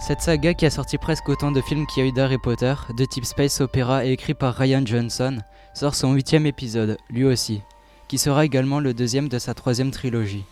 [0.00, 2.74] Cette saga qui a sorti presque autant de films qu'il y a eu d'Harry Potter,
[2.96, 5.38] de type space opéra et écrit par Ryan Johnson,
[5.78, 7.60] sort son huitième épisode, lui aussi,
[8.08, 10.42] qui sera également le deuxième de sa troisième trilogie.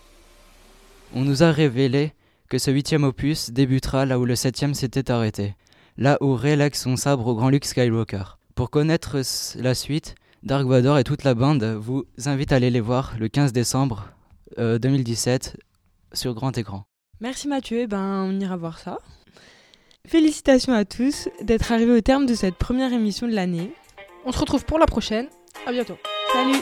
[1.16, 2.12] On nous a révélé
[2.48, 5.56] que ce huitième opus débutera là où le septième s'était arrêté,
[5.98, 8.38] là où Rey lègue son sabre au grand Luke Skywalker.
[8.54, 9.20] Pour connaître
[9.56, 10.14] la suite,
[10.44, 14.10] Dark Vador et toute la bande vous invitent à aller les voir le 15 décembre
[14.60, 15.56] euh, 2017
[16.12, 16.84] sur grand écran.
[17.20, 18.98] Merci Mathieu, eh ben on ira voir ça.
[20.06, 23.72] Félicitations à tous d'être arrivés au terme de cette première émission de l'année.
[24.28, 25.28] On se retrouve pour la prochaine.
[25.66, 25.96] À bientôt.
[26.32, 26.60] Salut